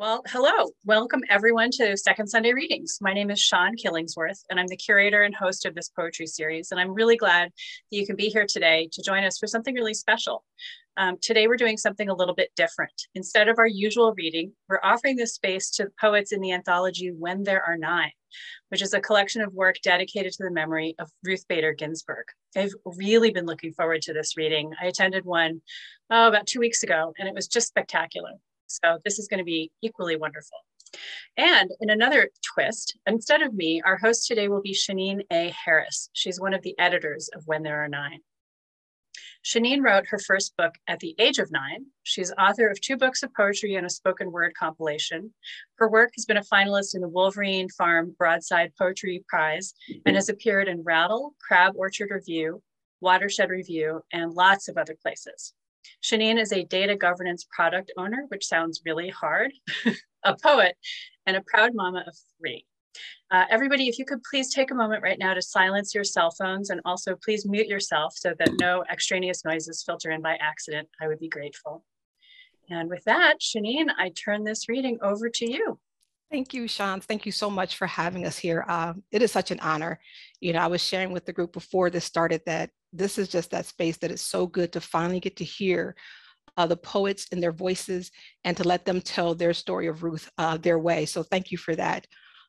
[0.00, 0.70] Well, hello.
[0.84, 2.98] Welcome everyone to Second Sunday Readings.
[3.00, 6.70] My name is Siân Killingsworth, and I'm the curator and host of this poetry series.
[6.70, 9.74] And I'm really glad that you can be here today to join us for something
[9.74, 10.44] really special.
[10.96, 12.92] Um, today, we're doing something a little bit different.
[13.16, 17.42] Instead of our usual reading, we're offering this space to poets in the anthology When
[17.42, 18.12] There Are Nine,
[18.68, 22.26] which is a collection of work dedicated to the memory of Ruth Bader Ginsburg.
[22.56, 24.70] I've really been looking forward to this reading.
[24.80, 25.60] I attended one
[26.08, 28.34] oh, about two weeks ago, and it was just spectacular.
[28.68, 30.58] So this is going to be equally wonderful.
[31.36, 35.54] And in another twist, instead of me, our host today will be Shaneen A.
[35.64, 36.10] Harris.
[36.12, 38.20] She's one of the editors of When There Are Nine.
[39.44, 41.86] Shaneen wrote her first book at the age of nine.
[42.02, 45.32] She's author of two books of poetry and a spoken word compilation.
[45.76, 50.28] Her work has been a finalist in the Wolverine Farm Broadside Poetry Prize and has
[50.28, 52.62] appeared in Rattle, Crab Orchard Review,
[53.00, 55.54] Watershed Review, and lots of other places.
[56.02, 59.52] Shaneen is a data governance product owner, which sounds really hard,
[60.24, 60.76] a poet,
[61.26, 62.64] and a proud mama of three.
[63.30, 66.30] Uh, everybody, if you could please take a moment right now to silence your cell
[66.30, 70.88] phones and also please mute yourself so that no extraneous noises filter in by accident,
[71.00, 71.84] I would be grateful.
[72.70, 75.78] And with that, Shaneen, I turn this reading over to you.
[76.30, 77.02] Thank you, Siân.
[77.02, 78.64] Thank you so much for having us here.
[78.68, 79.98] Uh, it is such an honor.
[80.40, 83.50] You know, I was sharing with the group before this started that this is just
[83.50, 85.94] that space that is so good to finally get to hear
[86.56, 88.10] uh, the poets and their voices
[88.44, 91.06] and to let them tell their story of Ruth uh, their way.
[91.06, 92.06] So thank you for that.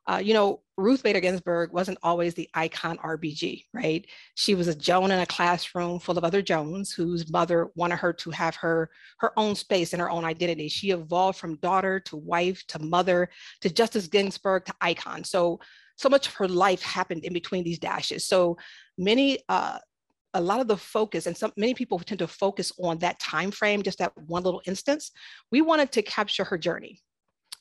[0.10, 4.08] Uh, you know, Ruth Bader Ginsburg wasn't always the icon RBG, right?
[4.34, 8.12] She was a Joan in a classroom full of other Joans whose mother wanted her
[8.14, 10.68] to have her, her own space and her own identity.
[10.68, 13.30] She evolved from daughter to wife to mother
[13.62, 15.24] to Justice Ginsburg to icon.
[15.24, 15.60] So,
[15.96, 18.26] so much of her life happened in between these dashes.
[18.26, 18.58] So
[18.98, 19.78] many uh,
[20.34, 23.52] a lot of the focus and some many people tend to focus on that time
[23.52, 25.12] frame just that one little instance.
[25.52, 27.02] We wanted to capture her journey.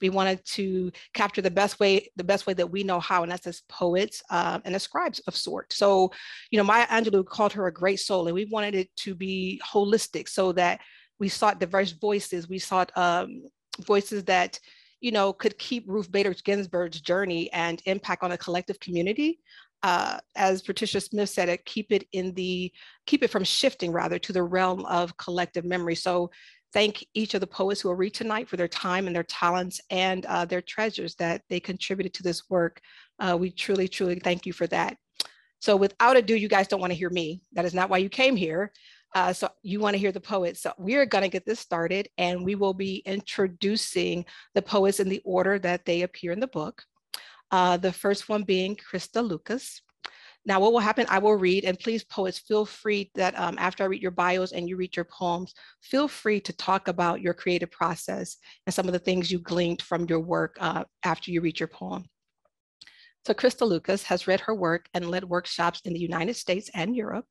[0.01, 3.33] We wanted to capture the best way the best way that we know how and
[3.33, 5.73] that's as poets uh, and as scribes of sort.
[5.73, 6.13] So
[6.51, 9.61] you know maya angelou called her a great soul and we wanted it to be
[9.67, 10.81] holistic so that
[11.19, 12.49] we sought diverse voices.
[12.49, 13.43] We sought um,
[13.81, 14.61] voices that
[15.01, 19.41] you know could keep ruth bader ginsburg's journey and impact on a collective community
[19.83, 22.73] uh, as Patricia Smith said it, keep it in the,
[23.07, 25.95] keep it from shifting rather to the realm of collective memory.
[25.95, 26.31] So
[26.73, 29.81] thank each of the poets who will read tonight for their time and their talents
[29.91, 32.81] and uh, their treasures that they contributed to this work.
[33.19, 34.97] Uh, we truly, truly thank you for that.
[35.61, 37.43] So without ado, you guys don't want to hear me.
[37.53, 38.73] That is not why you came here.
[39.15, 40.61] Uh, so you want to hear the poets.
[40.61, 44.25] So we are going to get this started and we will be introducing
[44.55, 46.83] the poets in the order that they appear in the book.
[47.51, 49.81] Uh, the first one being Krista Lucas.
[50.45, 53.83] Now, what will happen, I will read, and please, poets, feel free that um, after
[53.83, 57.35] I read your bios and you read your poems, feel free to talk about your
[57.35, 58.37] creative process
[58.67, 61.69] and some of the things you gleaned from your work uh, after you read your
[61.69, 62.07] poem.
[63.27, 66.97] So Krista Lucas has read her work and led workshops in the United States and
[66.97, 67.27] Europe.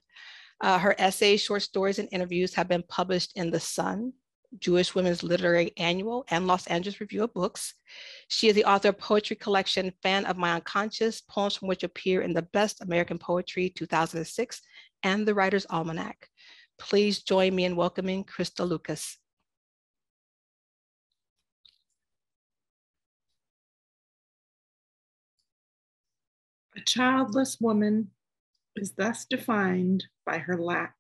[0.62, 4.14] Uh, her essays, short stories, and interviews have been published in The Sun,
[4.60, 7.74] Jewish Women's Literary Annual and Los Angeles Review of Books.
[8.28, 12.22] She is the author of poetry collection Fan of My Unconscious, poems from which appear
[12.22, 14.62] in the Best American Poetry 2006
[15.04, 16.30] and the Writer's Almanac.
[16.80, 19.18] Please join me in welcoming Krista Lucas.
[26.76, 28.12] A childless woman
[28.76, 30.96] is thus defined by her lack.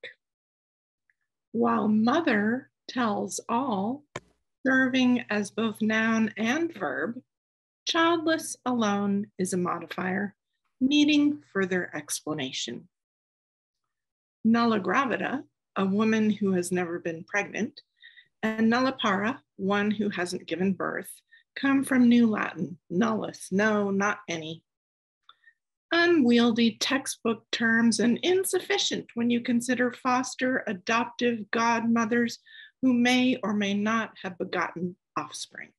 [1.51, 4.03] While mother tells all,
[4.65, 7.21] serving as both noun and verb,
[7.87, 10.35] childless alone is a modifier,
[10.81, 12.87] needing further explanation.
[14.45, 15.43] Nulligravida,
[15.75, 17.81] a woman who has never been pregnant,
[18.43, 21.09] and nullipara, one who hasn't given birth,
[21.55, 24.63] come from New Latin, nullus, no, not any.
[25.91, 32.39] Unwieldy textbook terms and insufficient when you consider foster adoptive godmothers
[32.81, 35.69] who may or may not have begotten offspring.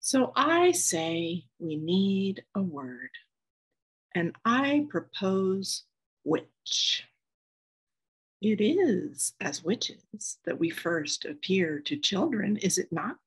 [0.00, 3.10] So I say we need a word,
[4.14, 5.84] and I propose
[6.24, 7.04] witch.
[8.40, 13.18] It is as witches that we first appear to children, is it not?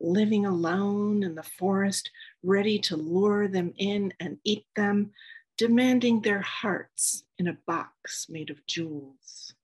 [0.00, 2.10] Living alone in the forest,
[2.42, 5.12] ready to lure them in and eat them,
[5.56, 9.54] demanding their hearts in a box made of jewels.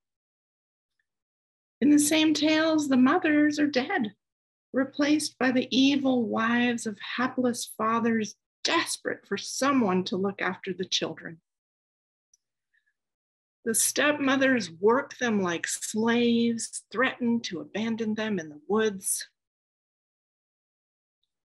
[1.84, 4.14] In the same tales, the mothers are dead,
[4.72, 10.86] replaced by the evil wives of hapless fathers desperate for someone to look after the
[10.86, 11.42] children.
[13.66, 19.28] The stepmothers work them like slaves, threaten to abandon them in the woods,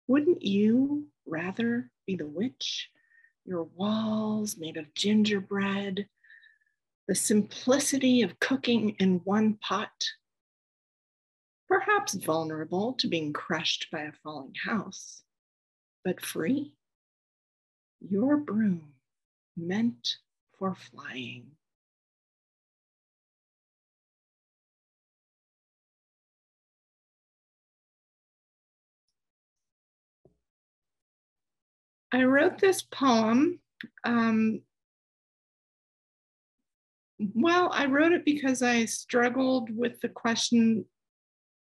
[0.08, 2.90] Wouldn't you rather be the witch?
[3.44, 6.08] Your walls made of gingerbread,
[7.06, 10.08] the simplicity of cooking in one pot,
[11.74, 15.22] perhaps vulnerable to being crushed by a falling house,
[16.04, 16.72] but free.
[18.00, 18.92] Your broom
[19.56, 20.16] meant
[20.56, 21.46] for flying.
[32.12, 33.58] I wrote this poem.
[34.04, 34.60] Um,
[37.18, 40.84] well, I wrote it because I struggled with the question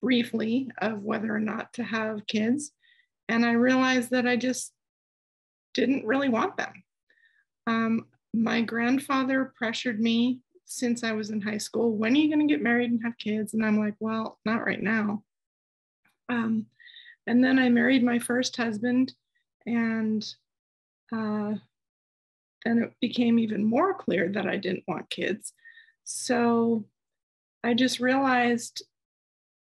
[0.00, 2.72] briefly of whether or not to have kids.
[3.28, 4.72] And I realized that I just
[5.74, 6.72] didn't really want them.
[7.66, 12.46] Um, my grandfather pressured me since I was in high school when are you going
[12.46, 13.54] to get married and have kids?
[13.54, 15.22] And I'm like, well, not right now.
[16.28, 16.66] Um,
[17.26, 19.12] and then I married my first husband
[19.66, 20.26] and
[21.12, 21.54] uh,
[22.64, 25.52] then it became even more clear that I didn't want kids.
[26.04, 26.84] So
[27.64, 28.82] I just realized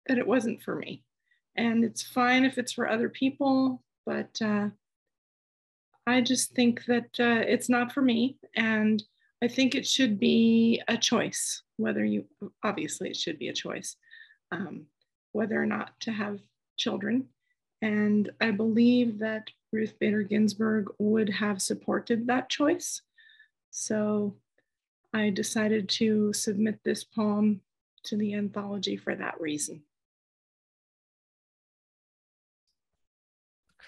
[0.09, 1.03] that it wasn't for me.
[1.55, 4.69] And it's fine if it's for other people, but uh,
[6.05, 8.37] I just think that uh, it's not for me.
[8.55, 9.01] And
[9.41, 12.25] I think it should be a choice, whether you,
[12.63, 13.95] obviously, it should be a choice,
[14.51, 14.87] um,
[15.31, 16.39] whether or not to have
[16.77, 17.29] children.
[17.81, 23.01] And I believe that Ruth Bader Ginsburg would have supported that choice.
[23.71, 24.35] So
[25.13, 27.61] I decided to submit this poem
[28.03, 29.83] to the anthology for that reason.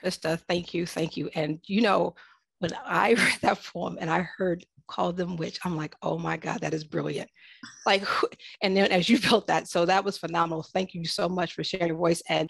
[0.03, 1.30] Krista, thank you, thank you.
[1.36, 2.15] And you know,
[2.59, 6.38] when I read that poem and I heard call them witch, I'm like, oh my
[6.38, 7.30] God, that is brilliant.
[7.86, 8.03] Like,
[8.62, 10.63] and then as you built that, so that was phenomenal.
[10.74, 12.21] Thank you so much for sharing your voice.
[12.30, 12.50] And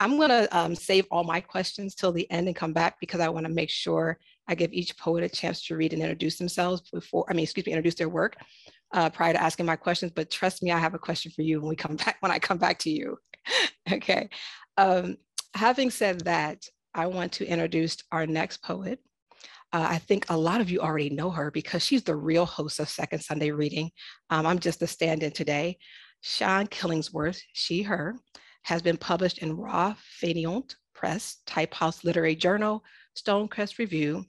[0.00, 3.20] I'm going to um, save all my questions till the end and come back because
[3.20, 6.38] I want to make sure I give each poet a chance to read and introduce
[6.38, 8.36] themselves before, I mean, excuse me, introduce their work
[8.92, 10.12] uh, prior to asking my questions.
[10.14, 12.38] But trust me, I have a question for you when we come back, when I
[12.38, 13.18] come back to you.
[13.92, 14.28] okay.
[14.76, 15.16] Um,
[15.54, 19.00] having said that, I want to introduce our next poet.
[19.72, 22.80] Uh, I think a lot of you already know her because she's the real host
[22.80, 23.90] of Second Sunday Reading.
[24.30, 25.78] Um, I'm just a stand in today.
[26.24, 28.16] Siân Killingsworth, she, her
[28.62, 32.82] has been published in Roi Fainéant Press, Type House Literary Journal,
[33.16, 34.24] Stonecrest Review,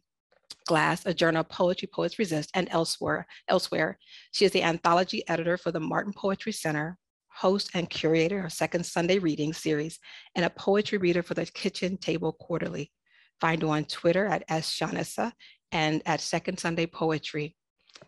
[0.67, 3.25] Glass, a journal of poetry, poets resist, and elsewhere.
[3.47, 3.97] Elsewhere,
[4.31, 6.97] she is the anthology editor for the Marin Poetry Center,
[7.29, 9.99] host and curator of Second Sunday Reading series,
[10.35, 12.91] and a poetry reader for the Kitchen Table Quarterly.
[13.39, 15.31] Find her on Twitter at @shanessa
[15.71, 17.55] and at Second Sunday Poetry.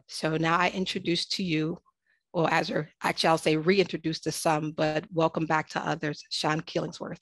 [0.08, 1.80] So now I introduce to you
[2.34, 2.72] or as
[3.04, 7.20] actually, I'll say reintroduce to some, but welcome back to others, Siân Killingsworth.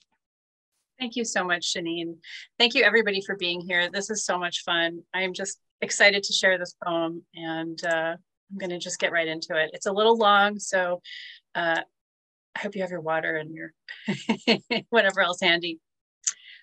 [0.98, 2.16] Thank you so much, Shaneen.
[2.58, 3.90] Thank you everybody for being here.
[3.90, 5.02] This is so much fun.
[5.14, 9.26] I am just excited to share this poem and uh, I'm gonna just get right
[9.26, 9.70] into it.
[9.72, 11.00] It's a little long, so
[11.54, 11.80] uh,
[12.56, 13.72] I hope you have your water and your
[14.90, 15.80] whatever else handy.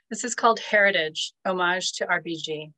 [0.09, 2.71] This is called Heritage, Homage to RBG.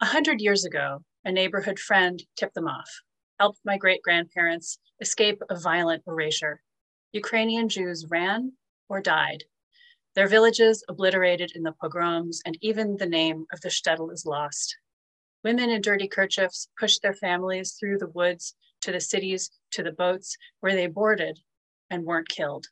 [0.00, 2.88] A hundred years ago, a neighborhood friend tipped them off
[3.38, 6.60] helped my great grandparents escape a violent erasure.
[7.12, 8.52] Ukrainian Jews ran
[8.88, 9.44] or died.
[10.14, 14.76] Their villages obliterated in the pogroms, and even the name of the shtetl is lost.
[15.44, 19.92] Women in dirty kerchiefs pushed their families through the woods to the cities, to the
[19.92, 21.38] boats where they boarded
[21.90, 22.66] and weren't killed.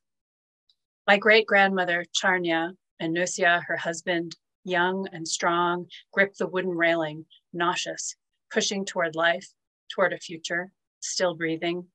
[1.07, 7.27] My great grandmother, Charnya, and Nusia, her husband, young and strong, gripped the wooden railing,
[7.53, 8.17] nauseous,
[8.51, 9.47] pushing toward life
[9.89, 11.87] toward a future, still breathing.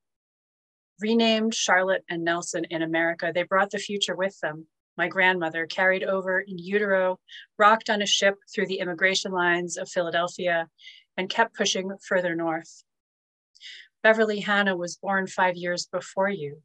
[0.99, 4.67] Renamed Charlotte and Nelson in America, they brought the future with them.
[4.97, 7.19] My grandmother carried over in utero,
[7.57, 10.67] rocked on a ship through the immigration lines of Philadelphia,
[11.17, 12.83] and kept pushing further north.
[14.03, 16.63] Beverly Hannah was born five years before you.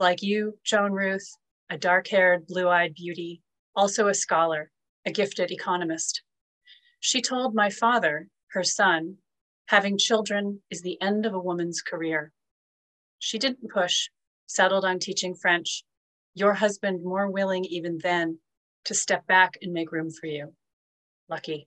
[0.00, 1.36] Like you, Joan Ruth,
[1.70, 3.42] a dark haired, blue eyed beauty,
[3.76, 4.70] also a scholar,
[5.06, 6.22] a gifted economist.
[6.98, 9.18] She told my father, her son,
[9.68, 12.32] Having children is the end of a woman's career.
[13.18, 14.10] She didn't push,
[14.46, 15.84] settled on teaching French.
[16.34, 18.40] Your husband more willing even then
[18.84, 20.54] to step back and make room for you.
[21.30, 21.66] Lucky.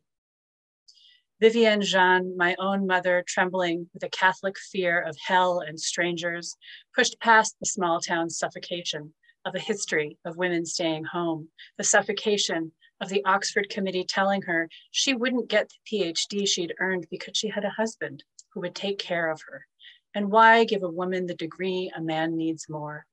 [1.39, 6.57] Vivienne Jeanne, my own mother, trembling with a Catholic fear of hell and strangers,
[6.95, 9.13] pushed past the small town suffocation
[9.45, 14.67] of a history of women staying home, the suffocation of the Oxford Committee telling her
[14.89, 18.97] she wouldn't get the PhD she'd earned because she had a husband who would take
[18.97, 19.67] care of her.
[20.15, 23.05] And why give a woman the degree a man needs more?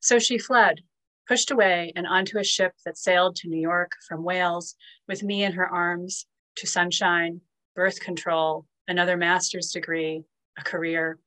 [0.00, 0.80] So she fled,
[1.28, 4.74] pushed away and onto a ship that sailed to New York from Wales
[5.06, 7.40] with me in her arms to sunshine,
[7.74, 10.22] birth control, another master's degree,
[10.58, 11.18] a career.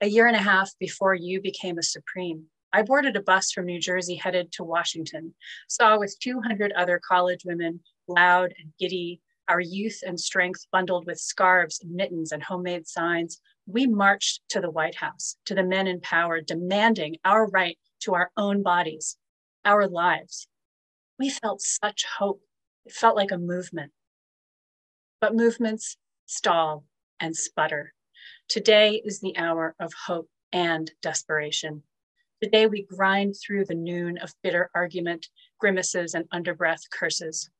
[0.00, 3.66] A year and a half before you became a Supreme, I boarded a bus from
[3.66, 5.34] New Jersey headed to Washington,
[5.68, 11.18] saw with 200 other college women, loud and giddy, our youth and strength bundled with
[11.18, 13.40] scarves, mittens, and homemade signs.
[13.66, 18.14] We marched to the White House, to the men in power, demanding our right to
[18.14, 19.16] our own bodies,
[19.64, 20.46] our lives.
[21.18, 22.40] We felt such hope.
[22.86, 23.92] It felt like a movement.
[25.20, 25.96] But movements
[26.26, 26.84] stall
[27.18, 27.92] and sputter.
[28.48, 31.82] Today is the hour of hope and desperation.
[32.42, 37.50] Today we grind through the noon of bitter argument, grimaces, and underbreath curses.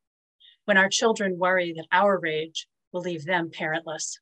[0.64, 4.18] When our children worry that our rage will leave them parentless.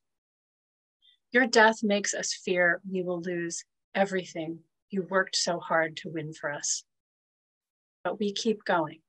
[1.31, 3.63] Your death makes us fear we will lose
[3.95, 6.83] everything you worked so hard to win for us.
[8.03, 8.99] But we keep going,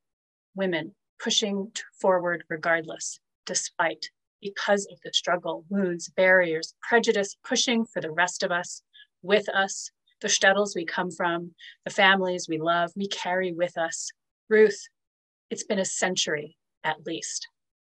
[0.55, 4.07] women pushing forward regardless, despite,
[4.41, 8.83] because of the struggle, wounds, barriers, prejudice, pushing for the rest of us,
[9.23, 11.53] with us, the shtetls we come from,
[11.85, 14.11] the families we love, we carry with us.
[14.49, 14.81] Ruth,
[15.51, 17.47] it's been a century at least,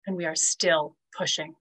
[0.08, 1.54] and we are still pushing.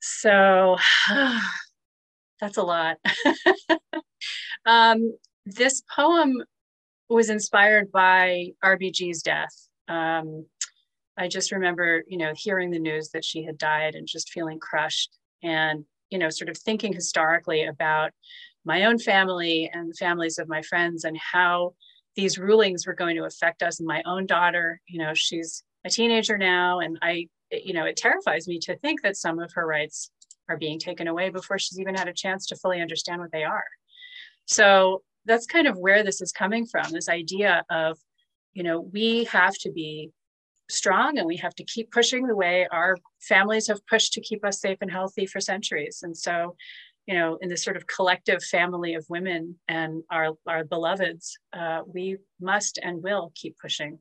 [0.00, 0.76] So
[2.40, 2.98] that's a lot.
[4.66, 6.42] um, this poem
[7.08, 9.68] was inspired by RBG's death.
[9.88, 10.46] Um,
[11.16, 14.58] I just remember, you know, hearing the news that she had died and just feeling
[14.58, 18.10] crushed and, you know, sort of thinking historically about
[18.64, 21.74] my own family and the families of my friends and how
[22.16, 24.80] these rulings were going to affect us and my own daughter.
[24.88, 29.02] You know, she's a teenager now, and I you know, it terrifies me to think
[29.02, 30.10] that some of her rights
[30.48, 33.44] are being taken away before she's even had a chance to fully understand what they
[33.44, 33.64] are.
[34.46, 37.98] So that's kind of where this is coming from this idea of,
[38.54, 40.10] you know, we have to be
[40.70, 44.44] strong and we have to keep pushing the way our families have pushed to keep
[44.44, 46.00] us safe and healthy for centuries.
[46.02, 46.56] And so,
[47.06, 51.82] you know, in this sort of collective family of women and our, our beloveds, uh,
[51.86, 53.98] we must and will keep pushing.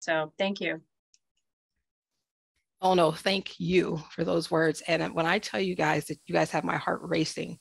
[0.00, 0.82] So thank you.
[2.82, 4.82] Oh no, thank you for those words.
[4.86, 7.58] And when I tell you guys that you guys have my heart racing,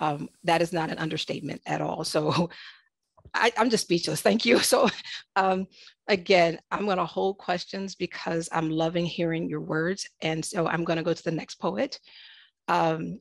[0.00, 2.04] um, that is not an understatement at all.
[2.04, 2.50] So
[3.34, 4.20] I, am just speechless.
[4.20, 4.58] Thank you.
[4.64, 4.88] So
[5.36, 5.66] um,
[6.08, 10.08] again, I'm going to hold questions because I'm loving hearing your words.
[10.22, 11.98] And so I'm going to go to the next poet.
[12.68, 13.20] Um,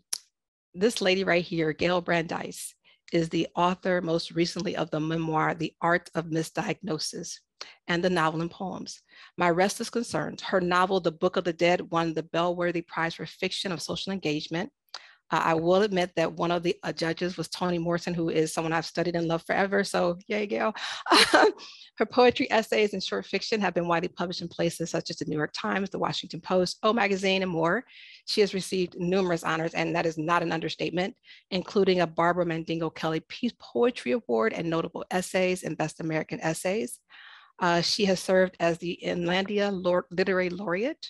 [0.73, 2.73] this lady right here, Gayle Brandeis,
[3.13, 7.39] is the author most recently of the memoir, The Art of Misdiagnosis
[7.87, 9.01] and the novel and poems.
[9.37, 13.25] Many Restless Concerns, her novel, The Book of the Dead, won the Bellwether Prize for
[13.25, 14.71] Fiction of Social Engagement.
[15.31, 18.53] Uh, I will admit that one of the uh, judges was Toni Morrison, who is
[18.53, 19.83] someone I've studied and loved forever.
[19.83, 20.73] So, yay, Gayle.
[21.97, 25.25] Her poetry, essays, and short fiction have been widely published in places such as the
[25.25, 27.83] New York Times, the Washington Post, O Magazine, and more.
[28.25, 31.15] She has received numerous honors, and that is not an understatement,
[31.51, 36.99] including a Barbara Mandigo Kelly Peace Poetry Award and notable essays and Best American Essays.
[37.59, 41.07] Uh, she has served as the Inlandia Literary Laureate.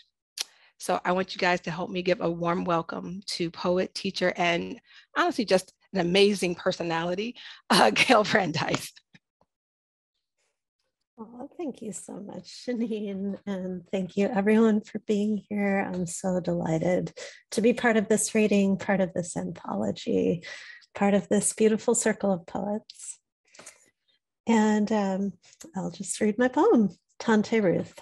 [0.78, 4.34] So I want you guys to help me give a warm welcome to poet, teacher,
[4.36, 4.80] and
[5.16, 7.36] honestly, just an amazing personality,
[7.70, 8.92] uh, Gayle Brandeis.
[11.58, 13.38] Thank you so much, Janine.
[13.46, 15.80] And thank you everyone for being here.
[15.80, 17.14] I'm so delighted
[17.52, 20.44] to be part of this reading, part of this anthology,
[20.94, 23.20] part of this beautiful circle of poets.
[24.46, 25.34] And um,
[25.76, 26.90] I'll just read my poem,
[27.20, 27.96] Tante Ruth.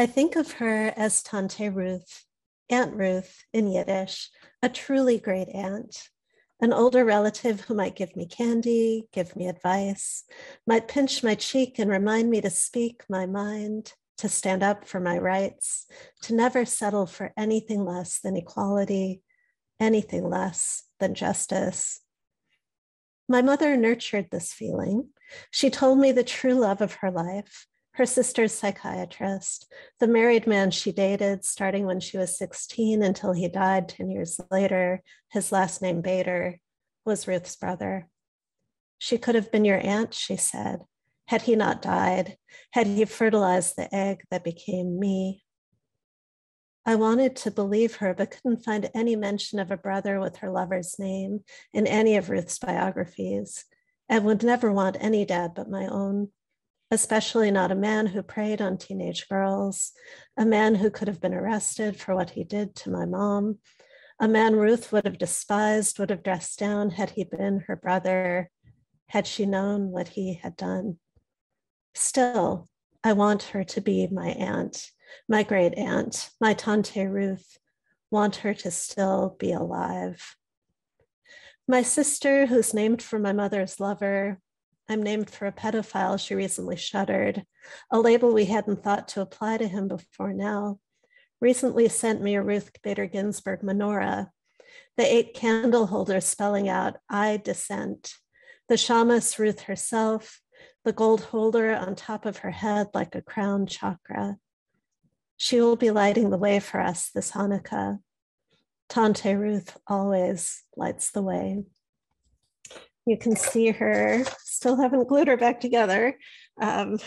[0.00, 2.24] I think of her as Tante Ruth,
[2.70, 4.30] Aunt Ruth in Yiddish,
[4.62, 6.10] a truly great aunt,
[6.60, 10.22] an older relative who might give me candy, give me advice,
[10.68, 15.00] might pinch my cheek and remind me to speak my mind, to stand up for
[15.00, 15.86] my rights,
[16.22, 19.22] to never settle for anything less than equality,
[19.80, 22.02] anything less than justice,
[23.28, 25.08] my mother nurtured this feeling.
[25.50, 27.66] She told me the true love of her life,
[27.98, 29.66] her sister's psychiatrist,
[29.98, 34.40] the married man she dated starting when she was 16 until he died 10 years
[34.52, 35.02] later,
[35.32, 36.60] his last name Bader,
[37.04, 38.08] was Ruth's brother.
[38.98, 40.82] She could have been your aunt, she said,
[41.26, 42.36] had he not died,
[42.70, 45.42] had he fertilized the egg that became me.
[46.86, 50.52] I wanted to believe her, but couldn't find any mention of a brother with her
[50.52, 51.40] lover's name
[51.72, 53.64] in any of Ruth's biographies,
[54.08, 56.28] and would never want any dad but my own,
[56.90, 59.92] especially not a man who preyed on teenage girls,
[60.36, 63.58] a man who could have been arrested for what he did to my mom,
[64.20, 68.50] A man Ruth would have despised, would have dressed down had he been her brother,
[69.08, 70.98] had she known what he had done.
[71.94, 72.68] Still,
[73.04, 74.90] I want her to be my aunt,
[75.28, 77.58] my great aunt, my Tante Ruth,
[78.10, 80.34] want her to still be alive.
[81.68, 84.40] My sister, who's named for my mother's lover,
[84.88, 87.44] I'm named for a pedophile she recently shuddered,
[87.90, 90.80] a label we hadn't thought to apply to him before now,
[91.40, 94.30] recently sent me a Ruth Bader Ginsburg menorah,
[94.96, 98.14] the eight candle holders spelling out, I dissent,
[98.68, 100.40] the shamus Ruth herself,
[100.84, 104.38] the gold holder on top of her head like a crown chakra.
[105.36, 107.98] She will be lighting the way for us this Hanukkah.
[108.88, 111.64] Tante Ruth always lights the way.
[113.08, 116.18] You can see her, still haven't glued her back together.
[116.60, 116.98] Um,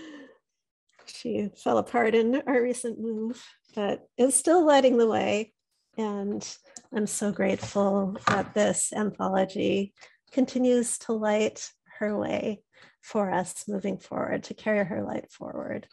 [1.06, 5.52] she fell apart in our recent move, but is still lighting the way.
[5.98, 6.46] And
[6.94, 9.94] I'm so grateful that this anthology
[10.30, 12.60] continues to light her way
[13.02, 15.88] for us moving forward, to carry her light forward.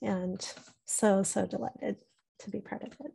[0.00, 0.40] And
[0.84, 1.96] so, so delighted
[2.40, 3.12] to be part of it.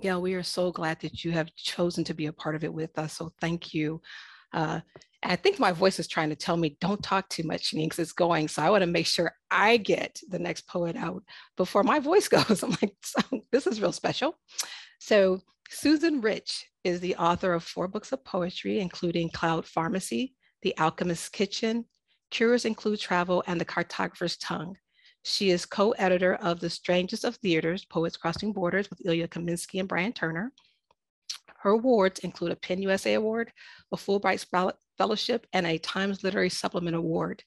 [0.00, 2.72] Gayle, we are so glad that you have chosen to be a part of it
[2.72, 3.14] with us.
[3.14, 4.00] So thank you.
[4.52, 4.80] Uh,
[5.22, 8.00] I think my voice is trying to tell me don't talk too much, Janine, because
[8.00, 8.48] it's going.
[8.48, 11.22] So I want to make sure I get the next poet out
[11.56, 12.62] before my voice goes.
[12.62, 12.94] I'm like,
[13.52, 14.38] this is real special.
[14.98, 20.78] So Susan Rich is the author of four books of poetry, including Cloud Pharmacy, The
[20.78, 21.84] Alchemist's Kitchen,
[22.30, 24.76] Cures Include Travel, and The Cartographer's Tongue.
[25.24, 29.88] She is co-editor of The Strangest of Theaters, Poets Crossing Borders with Ilya Kaminsky and
[29.88, 30.52] Brian Turner.
[31.60, 33.52] Her awards include a PEN USA Award,
[33.92, 34.44] a Fulbright
[34.98, 37.44] Fellowship, and a Times Literary Supplement Award.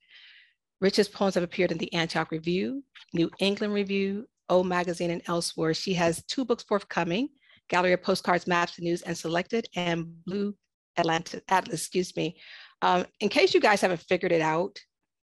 [0.80, 5.74] Rich's poems have appeared in the Antioch Review, New England Review, O Magazine, and elsewhere.
[5.74, 7.30] She has two books forthcoming,
[7.68, 10.56] Gallery of Postcards, Maps, News, and Selected, and Blue
[10.98, 12.38] Atlantis, Atlas, excuse me.
[12.82, 14.80] Um, in case you guys haven't figured it out,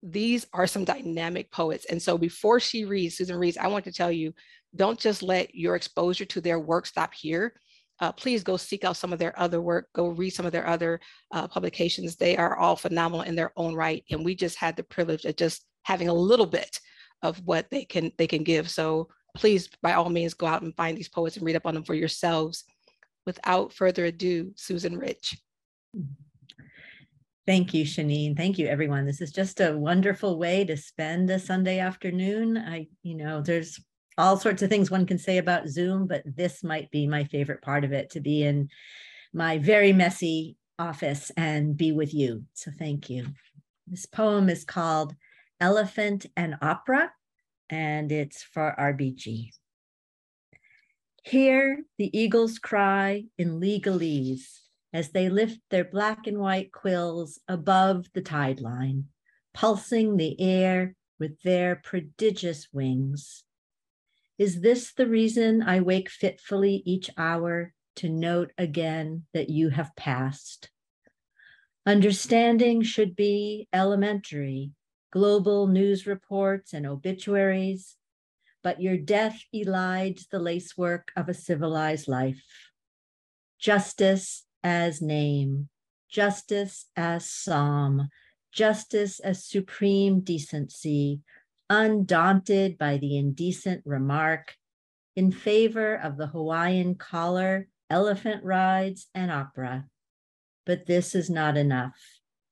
[0.02, 1.86] these are some dynamic poets.
[1.90, 4.34] And so before she reads, Susan reads, I want to tell you,
[4.76, 7.54] don't just let your exposure to their work stop here.
[8.00, 10.68] Uh, please go seek out some of their other work, go read some of their
[10.68, 11.02] other
[11.34, 12.16] uh, publications.
[12.16, 14.04] They are all phenomenal in their own right.
[14.10, 16.80] And we just had the privilege of just having a little bit
[17.24, 18.70] of what they can they can give.
[18.70, 21.74] So please, by all means, go out and find these poets and read up on
[21.74, 22.64] them for yourselves.
[23.26, 25.38] Without further ado, Susan Rich.
[25.96, 26.29] Mm-hmm.
[27.50, 28.38] Thank you, Shaneen.
[28.38, 29.08] Thank you, everyone.
[29.08, 32.60] This is just a wonderful way to spend a Sunday afternoon.
[32.60, 33.84] I, you know, there's
[34.20, 37.64] all sorts of things one can say about Zoom, but this might be my favorite
[37.64, 38.70] part of it to be in
[39.34, 42.44] my very messy office and be with you.
[42.54, 43.26] So thank you.
[43.88, 45.16] This poem is called
[45.60, 47.12] Elephant and Opera,
[47.68, 49.50] and it's for RBG.
[51.24, 58.08] Hear the eagles cry in legalese as they lift their black and white quills above
[58.14, 59.06] the tide line,
[59.54, 63.44] pulsing the air with their prodigious wings.
[64.38, 69.96] Is this the reason I wake fitfully each hour to note again that you have
[69.96, 70.70] passed?
[71.86, 74.72] Understanding should be elementary,
[75.12, 77.98] global news reports and obituaries,
[78.64, 82.44] but your death elides the lacework of a civilized life.
[83.60, 85.70] Justice as name,
[86.10, 88.10] justice as psalm,
[88.52, 91.22] justice as supreme decency,
[91.70, 94.56] undaunted by the indecent remark,
[95.16, 99.86] in favor of the Hawaiian collar, elephant rides, and opera.
[100.66, 102.00] But this is not enough.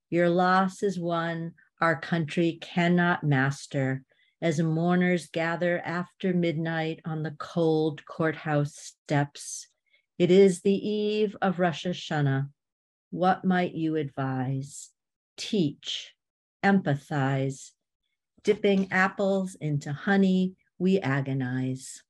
[0.10, 4.04] Your loss is one our country cannot master
[4.42, 9.67] as mourners gather after midnight on the cold courthouse steps
[10.18, 12.50] it is the eve of Rosh Hashanah.
[13.12, 14.92] What might you advise?
[15.38, 16.14] Teach,
[16.64, 17.72] empathize.
[18.44, 22.04] Dipping apples into honey, we agonize.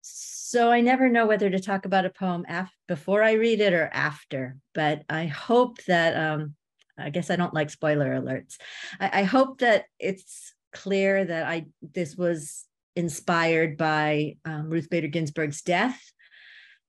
[0.00, 3.72] So I never know whether to talk about a poem af- before I read it
[3.72, 6.54] or after, but I hope that, um,
[6.98, 8.58] I guess I don't like spoiler alerts.
[9.00, 15.08] I, I hope that it's clear that I this was inspired by um, Ruth Bader
[15.08, 16.00] Ginsburg's death.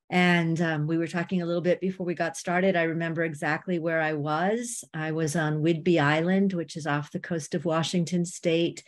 [0.09, 2.75] And um, we were talking a little bit before we got started.
[2.75, 4.83] I remember exactly where I was.
[4.93, 8.83] I was on Whidbey Island, which is off the coast of Washington State,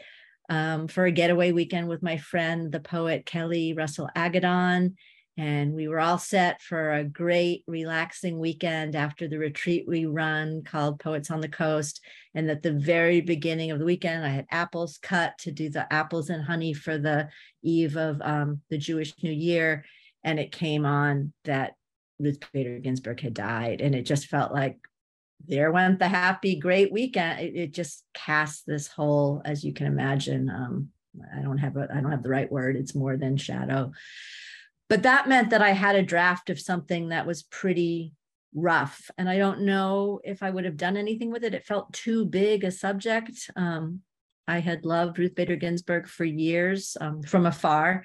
[0.50, 4.94] um, for a getaway weekend with my friend, the poet Kelli Russell Agodon.
[5.38, 10.64] And we were all set for a great relaxing weekend after the retreat we run
[10.64, 12.00] called poets on the coast.
[12.34, 15.92] And at the very beginning of the weekend i had apples cut to do the
[15.92, 17.30] apples and honey for the
[17.64, 19.84] eve of um, the jewish new year.
[20.24, 21.74] And it came on that
[22.18, 23.82] ruth bader ginsburg had died.
[23.82, 24.78] And it just felt like
[25.48, 27.42] there went the happy great weekend.
[27.42, 30.90] It, it just cast this whole as you can imagine um,
[31.38, 32.78] i don't have a i don't have the right word.
[32.78, 33.92] It's more than shadow
[34.90, 38.14] but that meant that I had a draft of something that was pretty
[38.54, 39.12] rough.
[39.18, 41.54] And I don't know if I would have done anything with it.
[41.54, 43.52] It felt too big a subject.
[43.56, 44.02] Um,
[44.48, 48.04] I had loved Ruth Bader Ginsburg for years um, from afar.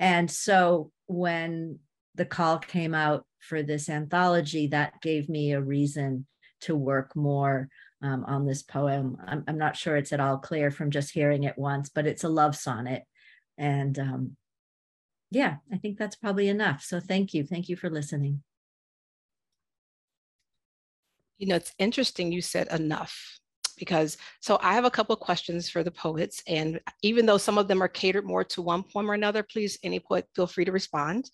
[0.00, 1.78] And so when
[2.14, 6.26] the call came out for this anthology, that gave me a reason
[6.62, 7.68] to work more
[8.02, 9.16] um, on this poem.
[9.26, 12.24] I'm, I'm, not sure it's at all clear from just hearing it once, but it's
[12.24, 13.02] a love sonnet.
[13.56, 14.36] And um,
[15.30, 16.82] yeah, I think that's probably enough.
[16.82, 17.44] So thank you.
[17.44, 18.42] Thank you for listening.
[21.38, 23.38] You know, it's interesting you said enough
[23.78, 26.42] because so I have a couple of questions for the poets.
[26.48, 29.78] And even though some of them are catered more to one poem or another, please,
[29.82, 31.30] any poet, feel free to respond.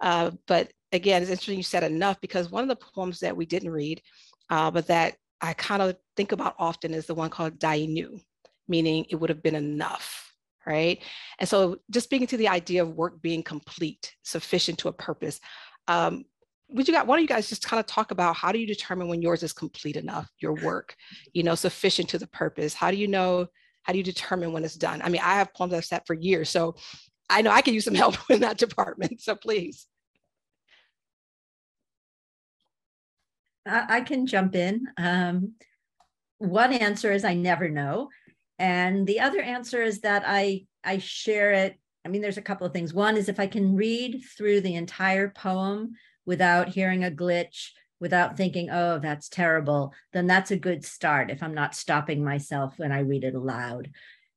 [0.00, 3.46] Uh, but again, it's interesting you said enough because one of the poems that we
[3.46, 4.02] didn't read,
[4.50, 8.20] uh, but that I kind of think about often is the one called Dayenu,
[8.66, 10.27] meaning it would have been enough
[10.68, 11.02] right?
[11.38, 15.40] And so just speaking to the idea of work being complete, sufficient to a purpose,
[15.88, 16.24] um,
[16.70, 19.08] would you got don't you guys just kind of talk about how do you determine
[19.08, 20.94] when yours is complete enough, your work,
[21.32, 22.74] you know, sufficient to the purpose?
[22.74, 23.46] How do you know,
[23.84, 25.00] how do you determine when it's done?
[25.00, 26.76] I mean, I have poems I've sat for years, so
[27.30, 29.22] I know I can use some help in that department.
[29.22, 29.86] So please.
[33.66, 34.86] I can jump in.
[34.96, 35.52] Um,
[36.38, 38.08] one answer is I never know.
[38.58, 41.78] And the other answer is that I I share it.
[42.04, 42.94] I mean, there's a couple of things.
[42.94, 45.92] One is if I can read through the entire poem
[46.24, 51.42] without hearing a glitch, without thinking, oh, that's terrible, then that's a good start if
[51.42, 53.90] I'm not stopping myself when I read it aloud.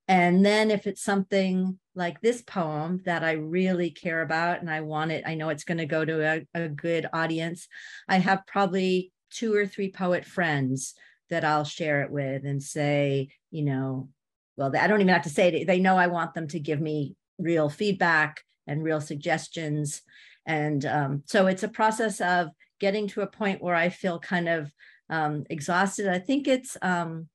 [0.08, 4.82] And then if it's something like this poem that I really care about and I
[4.82, 7.68] want it, I know it's going to go to a, a good audience.
[8.10, 10.96] I have probably two or three poet friends
[11.32, 14.10] that I'll share it with and say, you know,
[14.56, 15.66] well, I don't even have to say it.
[15.66, 20.02] They know I want them to give me real feedback and real suggestions.
[20.46, 24.48] And um, so it's a process of getting to a point where I feel kind
[24.48, 24.72] of
[25.10, 26.08] um, exhausted.
[26.08, 27.28] I think it's, um,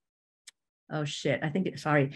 [0.91, 2.13] oh shit, I think sorry.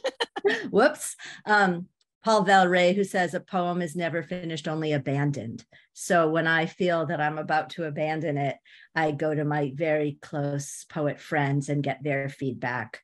[0.70, 1.16] Whoops.
[1.44, 1.88] Um,
[2.24, 5.64] Paul Valery, who says a poem is never finished, only abandoned.
[5.92, 8.56] So when I feel that I'm about to abandon it,
[8.94, 13.00] I go to my very close poet friends and get their feedback.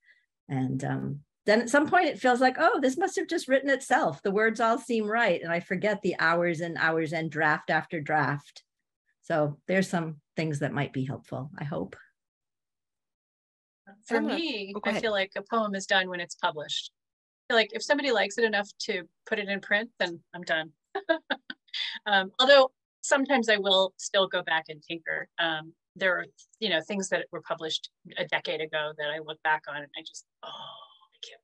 [0.49, 3.71] And um, then at some point it feels like, oh, this must have just written
[3.71, 4.21] itself.
[4.23, 5.41] The words all seem right.
[5.41, 8.65] And I forget the hours and hours and draft after draft.
[9.23, 11.97] So there's some things that might be helpful, I hope.
[14.07, 16.91] For me, oh, I feel like a poem is done when it's published
[17.55, 20.71] like if somebody likes it enough to put it in print, then I'm done.
[22.07, 22.71] um, although
[23.03, 25.29] sometimes I will still go back and tinker.
[25.39, 26.27] Um, there are,
[26.59, 29.91] you know, things that were published a decade ago that I look back on and
[29.97, 31.41] I just, oh, I can't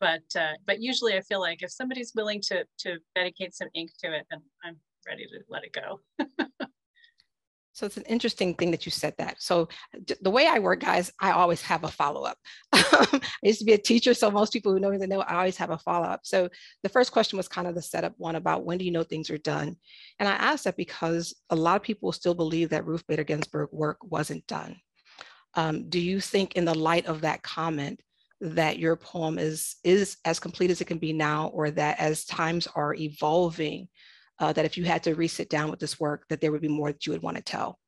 [0.00, 3.90] but uh, but usually I feel like if somebody's willing to to dedicate some ink
[4.02, 6.00] to it, then I'm ready to let it go.
[7.80, 9.36] So it's an interesting thing that you said that.
[9.40, 9.66] So
[10.20, 12.36] the way I work, guys, I always have a follow-up.
[12.74, 15.36] I used to be a teacher, so most people who know me, they know I
[15.36, 16.20] always have a follow-up.
[16.24, 16.50] So
[16.82, 19.30] the first question was kind of the setup one about when do you know things
[19.30, 19.76] are done?
[20.18, 23.70] And I asked that because a lot of people still believe that Ruth Bader Ginsburg
[23.72, 24.76] work wasn't done.
[25.54, 28.02] Um, do you think in the light of that comment
[28.42, 32.26] that your poem is, is as complete as it can be now, or that as
[32.26, 33.88] times are evolving,
[34.40, 36.68] uh, that if you had to re-sit down with this work, that there would be
[36.68, 37.78] more that you would want to tell?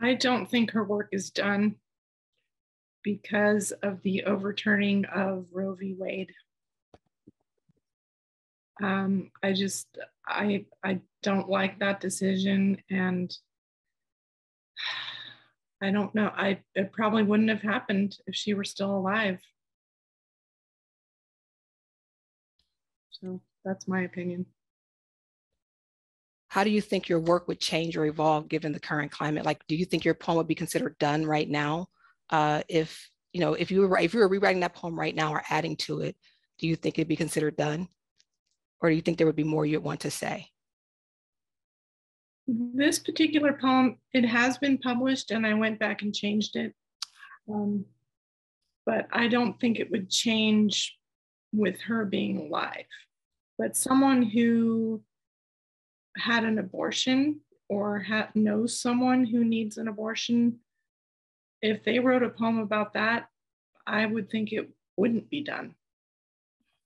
[0.00, 1.76] I don't think her work is done
[3.02, 5.94] because of the overturning of Roe v.
[5.96, 6.32] Wade.
[8.82, 9.86] Um, I just,
[10.26, 13.34] I, I don't like that decision, and
[15.82, 16.32] I don't know.
[16.36, 19.40] I it probably wouldn't have happened if she were still alive.
[23.20, 24.46] So that's my opinion.
[26.48, 29.44] How do you think your work would change or evolve given the current climate?
[29.44, 31.88] Like, do you think your poem would be considered done right now?
[32.30, 35.32] Uh, if you know, if you were if you were rewriting that poem right now
[35.32, 36.16] or adding to it,
[36.58, 37.88] do you think it'd be considered done,
[38.80, 40.48] or do you think there would be more you'd want to say?
[42.46, 46.74] This particular poem, it has been published, and I went back and changed it.
[47.52, 47.84] Um,
[48.86, 50.96] but I don't think it would change
[51.52, 52.86] with her being alive.
[53.58, 55.02] But someone who
[56.16, 60.60] had an abortion or ha- knows someone who needs an abortion,
[61.60, 63.28] if they wrote a poem about that,
[63.86, 65.74] I would think it wouldn't be done.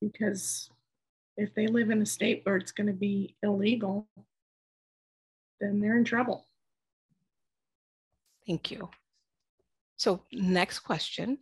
[0.01, 0.71] Because
[1.37, 4.09] if they live in a state where it's going to be illegal,
[5.61, 6.47] then they're in trouble.
[8.47, 8.91] Thank you.
[9.97, 11.39] So next question.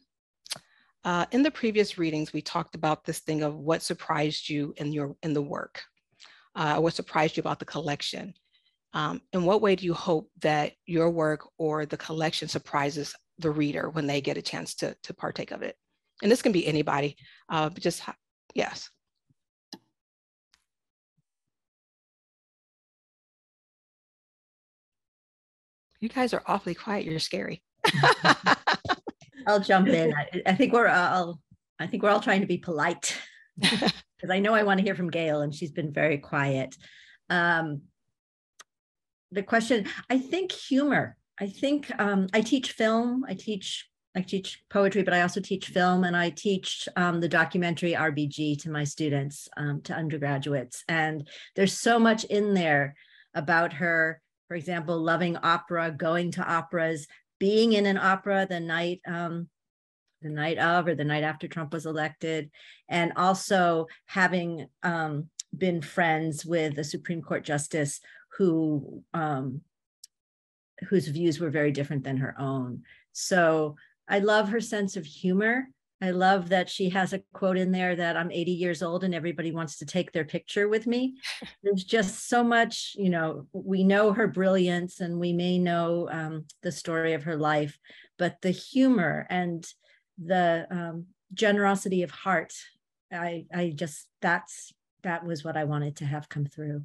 [1.04, 4.92] Uh, in the previous readings, we talked about this thing of what surprised you in
[4.92, 5.82] your in the work,
[6.54, 8.34] uh, what surprised you about the collection.
[8.92, 13.50] Um, in what way do you hope that your work or the collection surprises the
[13.50, 15.76] reader when they get a chance to, to partake of it?
[16.22, 17.16] And this can be anybody,
[17.48, 18.02] uh, but just,
[18.54, 18.90] yes.
[26.00, 27.04] You guys are awfully quiet.
[27.04, 27.62] You're scary.
[29.46, 30.12] I'll jump in.
[30.35, 31.40] I, I think we're all
[31.79, 33.16] I think we're all trying to be polite
[33.59, 36.76] because I know I want to hear from Gayle and she's been very quiet.
[37.31, 37.83] Um,
[39.33, 41.16] the question, I think humor.
[41.38, 43.24] I think um, I teach film.
[43.26, 47.29] I teach I teach poetry, but I also teach film, and I teach um, the
[47.29, 50.83] documentary RBG to my students, um, to undergraduates.
[50.88, 52.96] And there's so much in there
[53.35, 54.20] about her.
[54.48, 57.07] For example, loving opera, going to operas,
[57.40, 59.48] being in an opera the night um,
[60.22, 62.50] the night of or the night after Trump was elected,
[62.88, 68.00] and also having um, been friends with a Supreme Court justice
[68.37, 69.62] who um,
[70.88, 72.83] whose views were very different than her own.
[73.12, 73.76] So
[74.09, 75.68] I love her sense of humor.
[76.02, 79.14] I love that she has a quote in there that I'm 80 years old and
[79.14, 81.16] everybody wants to take their picture with me.
[81.62, 86.46] There's just so much, you know, we know her brilliance and we may know um,
[86.62, 87.78] the story of her life,
[88.18, 89.66] but the humor and
[90.18, 92.54] the um, generosity of heart,
[93.12, 96.84] I, I just, that's, that was what I wanted to have come through.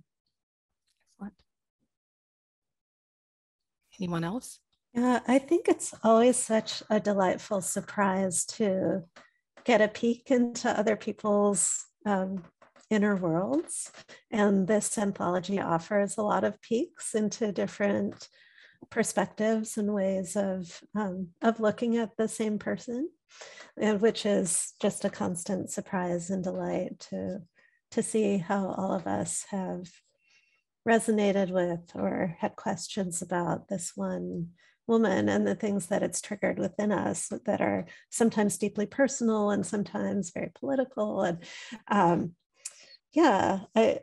[1.22, 1.34] Excellent.
[3.98, 4.60] Anyone else?
[4.96, 9.04] Yeah, I think it's always such a delightful surprise to
[9.66, 12.46] get a peek into other people's um,
[12.90, 13.92] inner worlds.
[14.32, 18.30] And this anthology offers a lot of peeks into different
[18.90, 23.10] perspectives and ways of, um, of looking at the same person,
[23.78, 27.40] and which is just a constant surprise and delight to,
[27.92, 29.90] to see how all of us have
[30.88, 34.52] resonated with or had questions about this one
[34.88, 39.66] woman and the things that it's triggered within us that are sometimes deeply personal and
[39.66, 41.40] sometimes very political and
[41.88, 42.34] um,
[43.14, 44.00] yeah i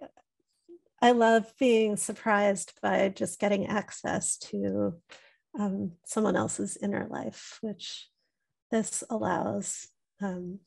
[1.00, 4.94] i love being surprised by just getting access to
[5.58, 8.08] um, someone else's inner life which
[8.70, 9.88] this allows
[10.22, 10.58] um,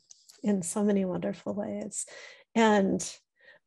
[0.44, 2.06] in so many wonderful ways.
[2.54, 3.04] And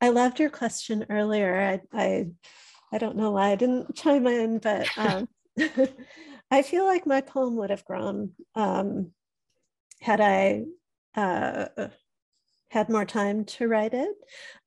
[0.00, 1.60] i loved your question earlier.
[1.60, 2.26] I i,
[2.92, 5.28] I don't know why i didn't chime in but um,
[6.50, 9.12] I feel like my poem would have grown um,
[10.00, 10.64] had I
[11.14, 11.88] uh,
[12.70, 14.14] had more time to write it.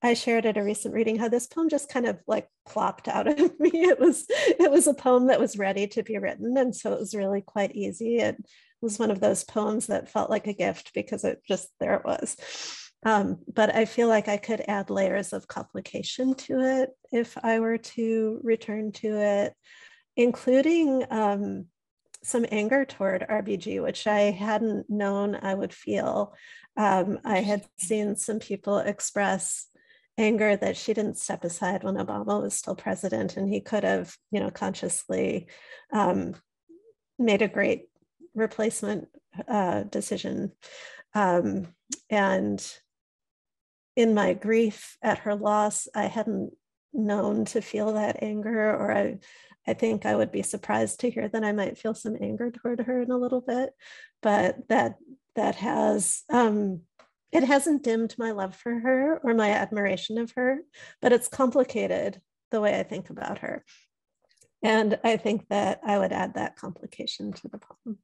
[0.02, 3.28] I shared at a recent reading how this poem just kind of like plopped out
[3.28, 3.72] of me.
[3.74, 7.00] It was it was a poem that was ready to be written, and so it
[7.00, 8.18] was really quite easy.
[8.18, 8.38] It
[8.82, 12.06] was one of those poems that felt like a gift because it just there it
[12.06, 12.38] was.
[13.04, 17.60] Um, but I feel like I could add layers of complication to it if I
[17.60, 19.54] were to return to it
[20.18, 21.66] including um,
[22.24, 26.34] some anger toward RBG, which I hadn't known I would feel.
[26.78, 29.68] Um, I had seen some people express
[30.18, 34.16] anger that she didn't step aside when Obama was still president, and he could have,
[34.32, 35.48] you know, consciously
[35.92, 36.36] um,
[37.18, 37.86] made a great
[38.36, 39.08] replacement
[39.48, 40.52] uh, decision.
[41.14, 41.68] Um,
[42.10, 42.66] and
[43.96, 46.54] in my grief at her loss, I hadn't
[46.94, 49.20] known to feel that anger, or I
[49.68, 52.82] I think I would be surprised to hear that I might feel some anger toward
[52.82, 53.72] her in a little bit,
[54.22, 54.96] but that
[55.36, 56.82] that has um,
[57.32, 60.60] it hasn't dimmed my love for her or my admiration of her,
[61.02, 63.64] but it's complicated the way I think about her.
[64.64, 67.98] And I think that I would add that complication to the poem.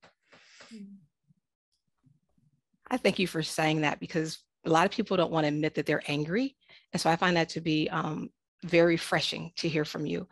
[2.90, 5.76] I thank you for saying that because a lot of people don't want to admit
[5.76, 6.56] that they're angry.
[6.94, 8.30] And so I find that to be um,
[8.64, 10.28] very refreshing to hear from you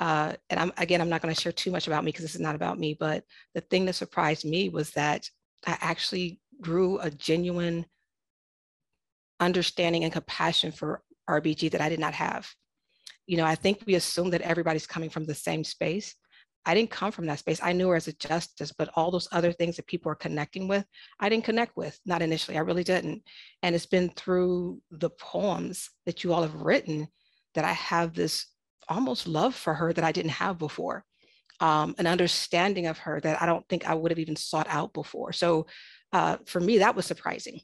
[0.00, 2.34] uh, and I'm again, I'm not going to share too much about me because this
[2.34, 5.28] is not about me, but the thing that surprised me was that
[5.66, 7.86] I actually grew a genuine
[9.40, 12.48] understanding and compassion for RBG that I did not have.
[13.26, 16.14] You know, I think we assume that everybody's coming from the same space,
[16.68, 17.60] I didn't come from that space.
[17.62, 20.68] I knew her as a justice, but all those other things that people are connecting
[20.68, 20.84] with,
[21.18, 22.58] I didn't connect with, not initially.
[22.58, 23.22] I really didn't.
[23.62, 27.08] And it's been through the poems that you all have written
[27.54, 28.46] that I have this
[28.88, 31.04] almost love for her that I didn't have before,
[31.60, 34.92] um, an understanding of her that I don't think I would have even sought out
[34.92, 35.32] before.
[35.32, 35.66] So
[36.12, 37.60] uh, for me, that was surprising.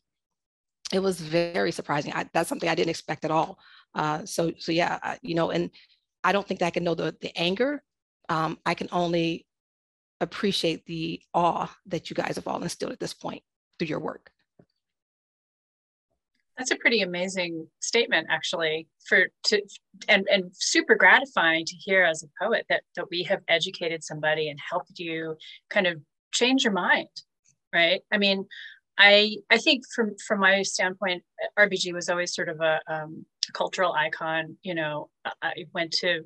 [0.93, 2.13] It was very surprising.
[2.13, 3.59] I, that's something I didn't expect at all.
[3.95, 5.71] Uh, so, so yeah, you know, and
[6.23, 7.83] I don't think I can know the, the anger
[8.29, 9.47] um, I can only
[10.21, 13.43] appreciate the awe that you guys have all instilled at this point
[13.79, 14.31] through your work.
[16.57, 19.63] That's a pretty amazing statement, actually, for to
[20.09, 24.49] and and super gratifying to hear as a poet that that we have educated somebody
[24.49, 25.37] and helped you
[25.71, 26.01] kind of
[26.33, 27.09] change your mind,
[27.73, 28.03] right?
[28.13, 28.47] I mean,
[28.99, 31.25] I I think from from my standpoint,
[31.59, 34.57] RBG was always sort of a, um, cultural icon.
[34.63, 35.11] You know,
[35.43, 36.25] I went to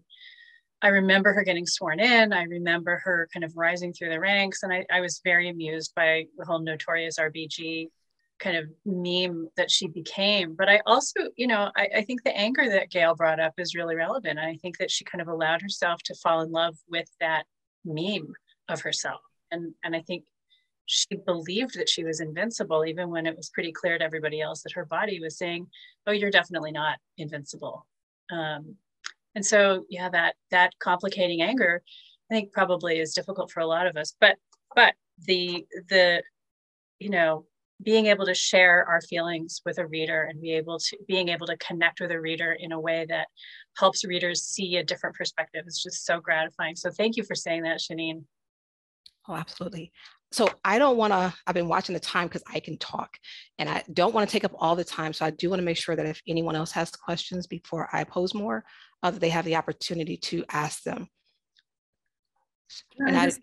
[0.81, 2.33] I remember her getting sworn in.
[2.33, 4.63] I remember her kind of rising through the ranks.
[4.63, 7.89] And I, I was very amused by the whole notorious RBG
[8.39, 10.55] kind of meme that she became.
[10.55, 13.75] But I also, you know, I, I think the anger that Gayle brought up is
[13.75, 14.39] really relevant.
[14.39, 17.45] I think that she kind of allowed herself to fall in love with that
[17.85, 18.33] meme
[18.69, 19.21] of herself.
[19.51, 20.25] And, and I think
[20.87, 24.63] she believed that she was invincible, even when it was pretty clear to everybody else
[24.63, 25.67] that her body was saying,
[26.07, 27.87] oh, you're definitely not invincible.
[28.33, 28.77] Um,
[29.39, 31.81] and so yeah that that complicating anger
[32.31, 34.37] i think probably is difficult for a lot of us but
[34.75, 34.95] but
[35.27, 36.23] the the
[36.99, 37.45] you know
[37.83, 41.47] being able to share our feelings with a reader and be able to being able
[41.47, 43.29] to connect with a reader in a way that
[43.77, 47.63] helps readers see a different perspective is just so gratifying so thank you for saying
[47.63, 48.25] that Shaneen
[49.29, 49.93] oh absolutely
[50.31, 53.17] so I don't want to, I've been watching the time because I can talk
[53.59, 55.13] and I don't want to take up all the time.
[55.13, 58.05] So I do want to make sure that if anyone else has questions before I
[58.05, 58.65] pose more,
[59.03, 61.09] uh, that they have the opportunity to ask them.
[62.99, 63.41] Can I, just,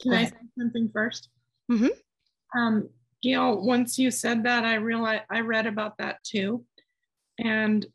[0.00, 1.28] can I say something 1st
[1.70, 2.58] mm-hmm.
[2.58, 2.88] um,
[3.22, 6.64] Gayle, once you said that, I realized I read about that too.
[7.38, 7.86] And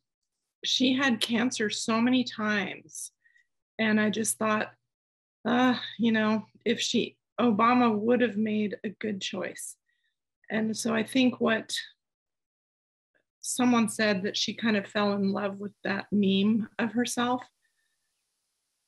[0.64, 3.12] she had cancer so many times.
[3.78, 4.72] And I just thought,
[5.46, 9.76] uh, you know, if she Obama would have made a good choice.
[10.50, 11.74] And so I think what
[13.42, 17.44] someone said that she kind of fell in love with that meme of herself.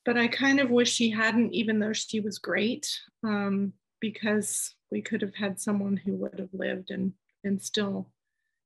[0.06, 2.90] But I kind of wish she hadn't, even though she was great,
[3.24, 8.10] um, because we could have had someone who would have lived and, and still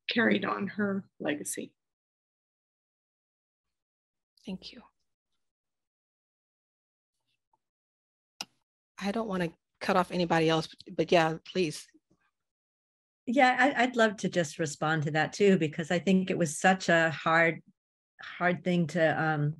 [0.09, 1.71] carried on her legacy.
[4.45, 4.81] Thank you.
[8.99, 11.85] I don't want to cut off anybody else, but yeah, please.
[13.25, 16.57] Yeah, I, would love to just respond to that too, because I think it was
[16.57, 17.61] such a hard,
[18.21, 19.55] hard thing to um,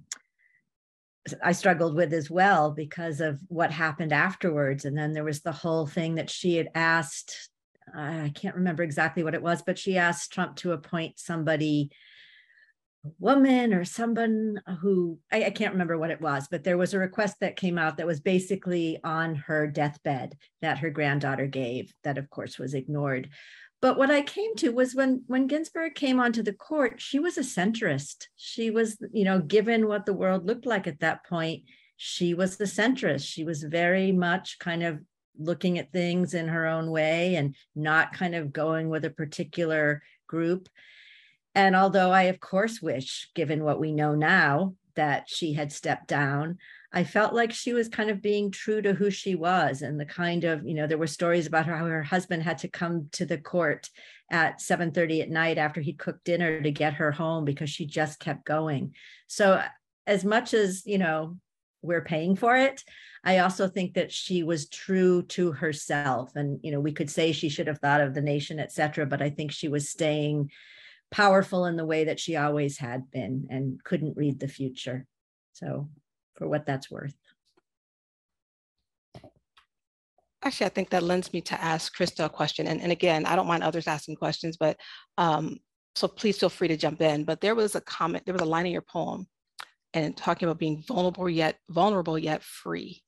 [1.41, 4.85] I struggled with as well because of what happened afterwards.
[4.85, 7.49] And then there was the whole thing that she had asked,
[7.95, 11.91] I can't remember exactly what it was, but she asked Trump to appoint somebody
[13.05, 16.93] a woman or someone who I, I, can't remember what it was, but there was
[16.93, 21.93] a request that came out that was basically on her deathbed that her granddaughter gave,
[22.03, 23.29] that of course was ignored.
[23.83, 27.37] But what I came to was when when Ginsburg came onto the court, she was
[27.37, 28.27] a centrist.
[28.37, 31.63] She was, you know, given what the world looked like at that point,
[31.97, 33.27] she was the centrist.
[33.27, 35.01] She was very much kind of
[35.37, 40.01] looking at things in her own way and not kind of going with a particular
[40.27, 40.69] group.
[41.53, 46.07] And although I, of course, wish, given what we know now, that she had stepped
[46.07, 46.57] down,
[46.95, 50.05] I felt like she was kind of being true to who she was and the
[50.05, 53.09] kind of, you know, there were stories about her, how her husband had to come
[53.13, 53.89] to the court
[54.29, 58.19] at 7:30 at night after he'd cooked dinner to get her home because she just
[58.19, 58.93] kept going.
[59.27, 59.63] So
[60.05, 61.37] as much as, you know,
[61.81, 62.83] we're paying for it,
[63.23, 66.35] I also think that she was true to herself.
[66.35, 69.05] And, you know, we could say she should have thought of the nation, et cetera,
[69.05, 70.51] but I think she was staying
[71.09, 75.05] powerful in the way that she always had been and couldn't read the future.
[75.53, 75.89] So,
[76.43, 77.15] for what that's worth.
[80.43, 82.67] Actually, I think that lends me to ask Krista a question.
[82.67, 84.75] And, and again, I don't mind others asking questions, but
[85.17, 85.57] um,
[85.95, 87.23] so please feel free to jump in.
[87.23, 89.25] But there was a comment, there was a line in your poem
[89.93, 93.01] and talking about being vulnerable yet vulnerable yet free.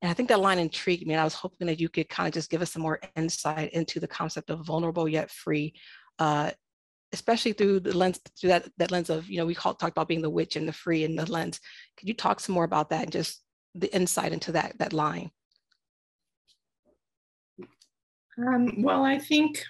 [0.00, 1.14] And I think that line intrigued me.
[1.14, 3.72] And I was hoping that you could kind of just give us some more insight
[3.74, 5.72] into the concept of vulnerable yet free
[6.18, 6.50] uh,
[7.12, 10.08] especially through the lens through that that lens of you know we call, talked about
[10.08, 11.60] being the witch and the free and the lens
[11.96, 13.42] could you talk some more about that and just
[13.74, 15.30] the insight into that that line
[18.38, 19.64] um, well i think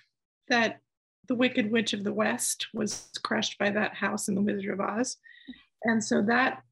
[0.49, 0.81] that
[1.29, 4.81] the wicked witch of the west was crushed by that house in the wizard of
[4.81, 5.17] oz
[5.85, 6.63] and so that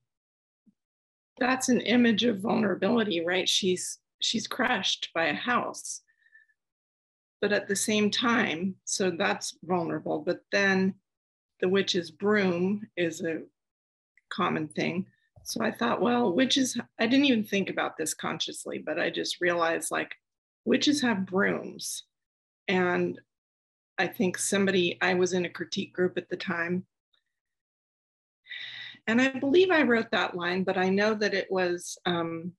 [1.41, 3.49] that's an image of vulnerability, right?
[3.49, 6.03] She's she's crushed by a house.
[7.41, 10.19] But at the same time, so that's vulnerable.
[10.21, 10.95] But then
[11.61, 13.43] the witch's broom is a
[14.31, 15.07] common thing.
[15.45, 19.41] So I thought, well, witches, I didn't even think about this consciously, but I just
[19.41, 20.15] realized like
[20.65, 22.05] witches have brooms.
[22.69, 23.19] And
[23.99, 26.87] I think somebody, I was in a critique group at the time.
[29.07, 32.53] And I believe I wrote that line, but I know that it was um,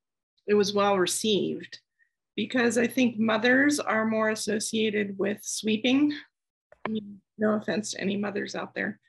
[0.48, 1.80] it was well received
[2.36, 6.14] because I think mothers are more associated with sweeping.
[7.38, 9.00] no offense to any mothers out there.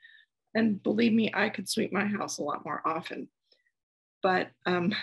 [0.55, 3.27] And believe me, I could sweep my house a lot more often.
[4.21, 4.93] But um,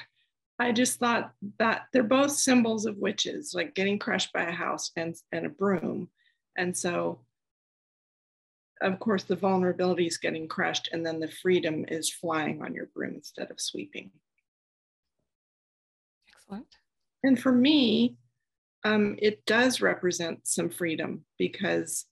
[0.58, 4.90] I just thought that they're both symbols of witches, like getting crushed by a house
[4.96, 6.08] and, and a broom.
[6.56, 7.20] And so,
[8.82, 12.86] of course, the vulnerability is getting crushed, and then the freedom is flying on your
[12.94, 14.10] broom instead of sweeping.
[16.28, 16.80] Excellent.
[17.22, 18.16] And for me,
[18.84, 22.06] um, it does represent some freedom because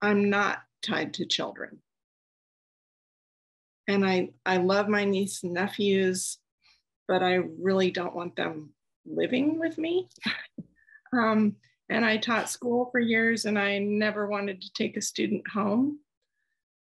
[0.00, 1.78] I'm not tied to children.
[3.88, 6.38] And I, I love my niece and nephews,
[7.06, 8.70] but I really don't want them
[9.06, 10.08] living with me.
[11.12, 11.56] um,
[11.88, 15.98] and I taught school for years and I never wanted to take a student home.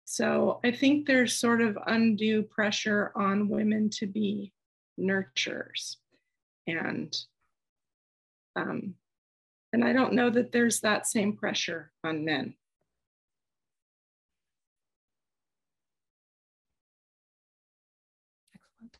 [0.05, 4.53] So I think there's sort of undue pressure on women to be
[4.99, 5.97] nurturers.
[6.67, 7.15] And
[8.55, 8.95] um,
[9.73, 12.55] and I don't know that there's that same pressure on men.
[18.55, 18.97] Excellent.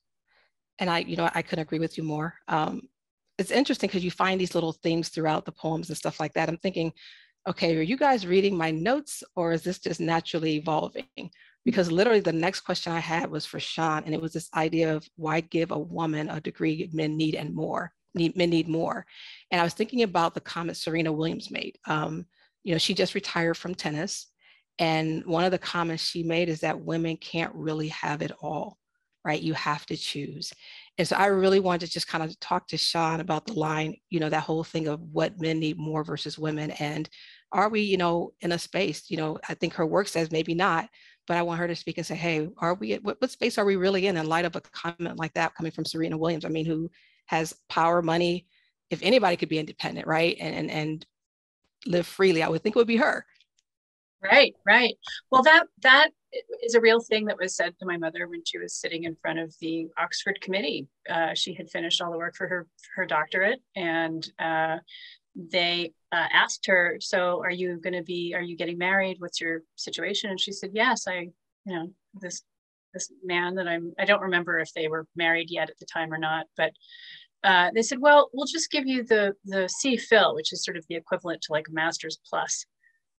[0.80, 2.36] And I, you know, I couldn't agree with you more.
[2.48, 2.90] Um,
[3.38, 6.50] it's interesting because you find these little themes throughout the poems and stuff like that.
[6.50, 6.94] I'm thinking,
[7.48, 11.32] okay, are you guys reading my notes or is this just naturally evolving?
[11.68, 14.96] because literally the next question I had was for Siân, and it was this idea
[14.96, 19.06] of why give a woman a degree men need and more, need, men need more.
[19.52, 21.78] And I was thinking about the comment Serena Williams made.
[21.86, 22.26] Um,
[22.64, 24.28] you know, she just retired from tennis.
[24.80, 28.78] And one of the comments she made is that women can't really have it all,
[29.26, 29.42] right?
[29.42, 30.54] You have to choose.
[30.98, 33.98] And so I really wanted to just kind of talk to Siân about the line,
[34.10, 36.72] you know, that whole thing of what men need more versus women.
[36.72, 37.10] And
[37.52, 40.54] are we, you know, in a space, you know, I think her work says maybe
[40.54, 40.90] not,
[41.28, 43.66] but I want her to speak and say, hey, are we, what, what space are
[43.66, 46.46] we really in in light of a comment like that coming from Serena Williams?
[46.46, 46.90] I mean, who
[47.28, 48.48] has power, money,
[48.90, 50.38] if anybody could be independent, right?
[50.40, 51.06] And, and, and
[51.86, 53.26] live freely, I would think it would be her.
[54.24, 54.96] Right, right.
[55.30, 56.10] Well, that, that
[56.64, 59.16] is a real thing that was said to my mother when she was sitting in
[59.16, 60.88] front of the Oxford committee.
[61.10, 64.78] Uh, she had finished all the work for her, her doctorate and uh,
[65.38, 68.34] they uh, asked her, "So, are you going to be?
[68.36, 69.18] Are you getting married?
[69.20, 71.30] What's your situation?" And she said, "Yes, I,
[71.66, 72.42] you know, this
[72.94, 73.94] this man that I'm.
[74.00, 76.72] I don't remember if they were married yet at the time or not, but."
[77.44, 80.86] Uh, they said, "Well, we'll just give you the the CPhil, which is sort of
[80.90, 82.66] the equivalent to like a master's plus,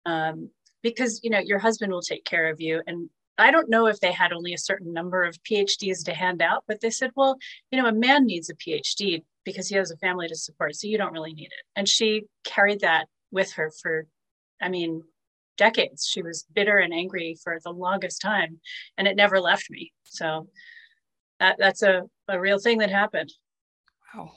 [0.06, 0.50] um,
[0.82, 3.08] because you know your husband will take care of you, and
[3.38, 6.64] I don't know if they had only a certain number of PhDs to hand out,
[6.66, 7.38] but they said, well,
[7.70, 10.86] you know, a man needs a PhD because he has a family to support, so
[10.86, 11.64] you don't really need it.
[11.76, 14.06] And she carried that with her for,
[14.60, 15.02] I mean,
[15.56, 16.06] decades.
[16.06, 18.60] She was bitter and angry for the longest time,
[18.96, 19.92] and it never left me.
[20.04, 20.48] So
[21.40, 23.32] that, that's a, a real thing that happened.
[24.14, 24.32] Wow.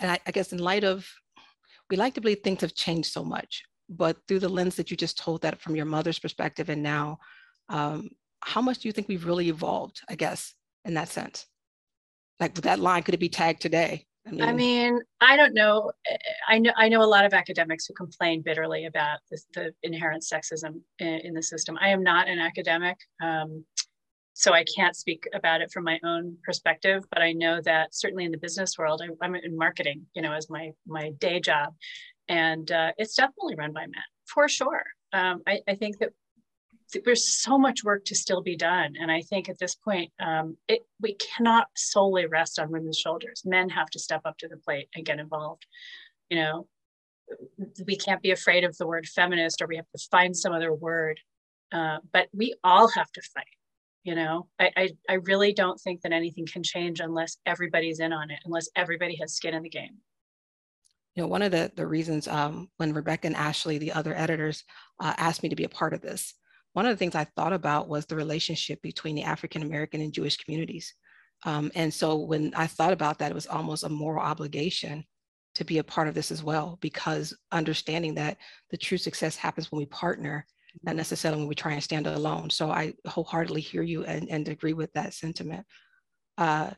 [0.00, 1.08] And I, I guess in light of,
[1.88, 4.96] we like to believe things have changed so much, but through the lens that you
[4.96, 7.18] just told that from your mother's perspective and now
[7.68, 8.10] um,
[8.40, 10.54] how much do you think we've really evolved, I guess,
[10.84, 11.46] in that sense?
[12.40, 14.06] Like that line, could it be tagged today?
[14.26, 15.92] I mean, I, mean, I don't know.
[16.48, 20.22] I know I know a lot of academics who complain bitterly about this, the inherent
[20.22, 21.78] sexism in, in, the system.
[21.80, 23.64] I am not an academic, um,
[24.34, 27.04] so I can't speak about it from my own perspective.
[27.10, 30.32] But I know that certainly in the business world, I, am in marketing, you know,
[30.32, 31.74] as my my day job,
[32.28, 34.84] and uh, it's definitely run by men for sure.
[35.12, 36.10] Um, I, I, think that
[37.04, 38.94] there's so much work to still be done.
[39.00, 43.42] And I think at this point, um, it, we cannot solely rest on women's shoulders.
[43.44, 45.66] Men have to step up to the plate and get involved.
[46.28, 46.66] You know,
[47.86, 50.72] we can't be afraid of the word feminist or we have to find some other
[50.72, 51.20] word.
[51.72, 53.44] Uh, but we all have to fight.
[54.02, 58.12] You know, I, I, I really don't think that anything can change unless everybody's in
[58.12, 59.98] on it, unless everybody has skin in the game
[61.16, 64.64] you know, one of the, the reasons um, when Rebecca and Ashley, the other editors,
[65.00, 66.34] uh, asked me to be a part of this
[66.72, 70.12] one of the things I thought about was the relationship between the African American and
[70.12, 70.94] Jewish communities.
[71.44, 75.04] Um, and so when I thought about that, it was almost a moral obligation
[75.56, 78.36] to be a part of this as well, because understanding that
[78.70, 80.46] the true success happens when we partner,
[80.82, 82.50] not necessarily when we try and stand alone.
[82.50, 85.66] So I wholeheartedly hear you and, and agree with that sentiment.
[86.40, 86.70] uh,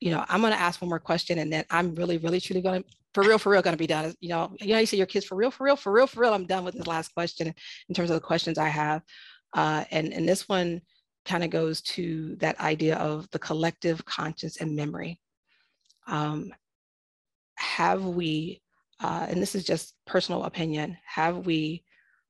[0.00, 2.62] you know, I'm going to ask one more question and then I'm really, really, truly
[2.62, 4.12] going to, for real, for real, going to be done.
[4.20, 6.20] You know, you know, you say your kids for real, for real, for real, for
[6.20, 6.34] real.
[6.34, 7.54] I'm done with this last question
[7.88, 9.00] in terms of the questions I have.
[9.54, 10.82] Uh, and, and this one
[11.24, 15.18] kind of goes to that idea of the collective conscience and memory.
[16.06, 16.52] Um,
[17.54, 18.60] have we,
[19.00, 21.84] uh, and this is just personal opinion, have we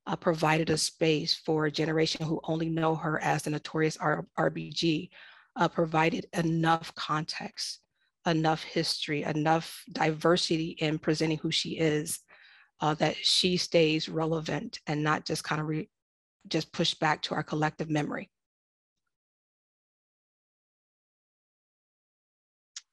[0.05, 4.25] uh, provided a space for a generation who only know her as the notorious R-
[4.39, 5.09] RBG,
[5.57, 7.81] uh, provided enough context,
[8.27, 12.19] enough history, enough diversity in presenting who she is,
[12.81, 15.89] uh, that she stays relevant and not just kind of re-
[16.47, 18.29] just pushed back to our collective memory.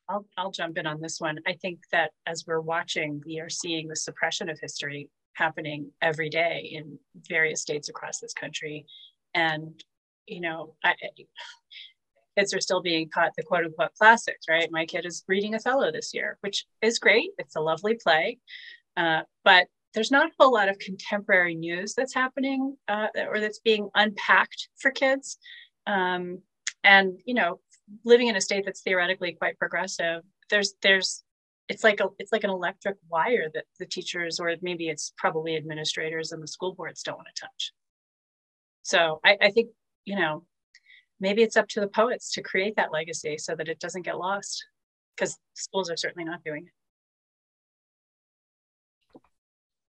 [0.09, 1.39] I'll, I'll jump in on this one.
[1.47, 6.28] I think that as we're watching, we are seeing the suppression of history happening every
[6.28, 8.87] day in various states across this country.
[9.35, 9.82] And,
[10.26, 10.95] you know, I,
[12.37, 14.68] kids are still being taught the quote unquote classics, right?
[14.70, 17.30] My kid is reading Othello this year, which is great.
[17.39, 18.39] It's a lovely play.
[18.97, 23.61] Uh, but there's not a whole lot of contemporary news that's happening uh, or that's
[23.61, 25.39] being unpacked for kids.
[25.87, 26.41] Um,
[26.82, 27.61] and, you know,
[28.05, 31.22] living in a state that's theoretically quite progressive, there's, there's,
[31.68, 35.57] it's like a, it's like an electric wire that the teachers or maybe it's probably
[35.57, 37.72] administrators and the school boards don't want to touch.
[38.82, 39.70] So I, I think,
[40.05, 40.45] you know,
[41.24, 44.18] maybe it's up to the poets to create that legacy so that it doesn't get
[44.18, 44.62] lost
[45.16, 46.72] because schools are certainly not doing it.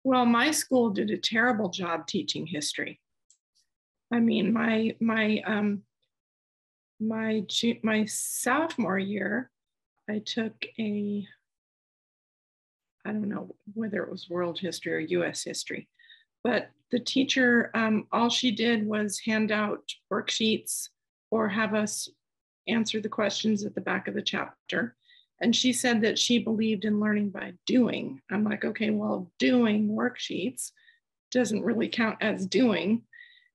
[0.02, 3.00] Well, my school did a terrible job teaching history.
[4.10, 5.82] I mean, my my um,
[6.98, 7.44] my
[7.84, 9.52] my sophomore year,
[10.08, 11.24] I took a
[13.04, 15.44] I don't know whether it was world history or U.S.
[15.44, 15.86] history,
[16.42, 20.88] but the teacher um, all she did was hand out worksheets
[21.30, 22.08] or have us
[22.68, 24.96] answer the questions at the back of the chapter.
[25.40, 28.20] And she said that she believed in learning by doing.
[28.30, 30.72] I'm like, okay, well, doing worksheets
[31.30, 33.02] doesn't really count as doing.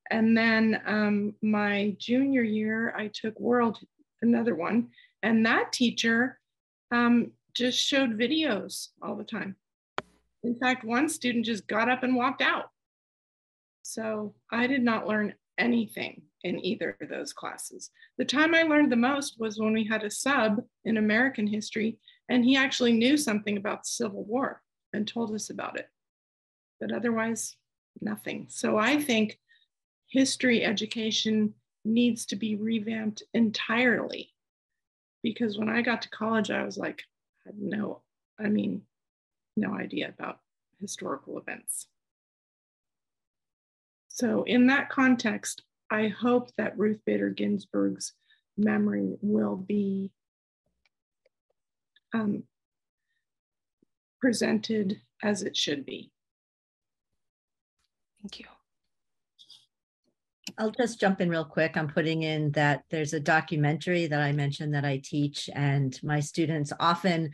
[0.09, 3.79] And then um, my junior year, I took world,
[4.21, 4.89] another one,
[5.23, 6.39] and that teacher
[6.91, 9.55] um, just showed videos all the time.
[10.43, 12.69] In fact, one student just got up and walked out.
[13.81, 17.89] So I did not learn anything in either of those classes.
[18.17, 21.97] The time I learned the most was when we had a sub in American history,
[22.29, 24.61] and he actually knew something about the Civil War
[24.93, 25.89] and told us about it.
[26.79, 27.55] But otherwise,
[28.01, 28.47] nothing.
[28.49, 29.39] So I think
[30.07, 31.53] history education
[31.83, 34.31] needs to be revamped entirely.
[35.23, 37.03] Because when I got to college, I was like,
[37.45, 38.01] I had no,
[38.39, 38.83] I mean,
[39.57, 40.39] no idea about
[40.79, 41.87] historical events.
[44.15, 48.13] So, in that context, I hope that Ruth Bader Ginsburg's
[48.55, 50.09] memory will be
[52.13, 52.43] um,
[54.21, 56.13] presented as it should be.
[58.21, 58.45] Thank you.
[60.57, 61.75] I'll just jump in real quick.
[61.75, 66.21] I'm putting in that there's a documentary that I mentioned that I teach, and my
[66.21, 67.31] students often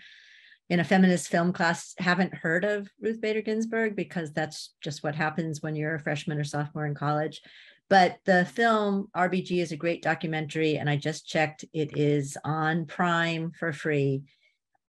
[0.72, 5.15] in a feminist film class haven't heard of Ruth Bader Ginsburg because that's just what
[5.15, 7.41] happens when you're a freshman or sophomore in college.
[7.89, 12.86] But the film RBG is a great documentary, and I just checked it is on
[12.86, 14.24] Prime for free.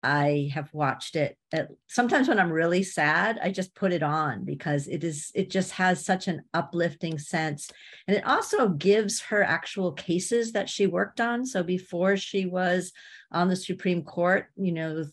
[0.02, 1.36] I have watched it.
[1.52, 5.50] At, sometimes when I'm really sad, I just put it on because it is it
[5.50, 7.70] just has such an uplifting sense,
[8.08, 11.44] and it also gives her actual cases that she worked on.
[11.44, 12.92] So before she was
[13.30, 15.04] on the Supreme Court, you know,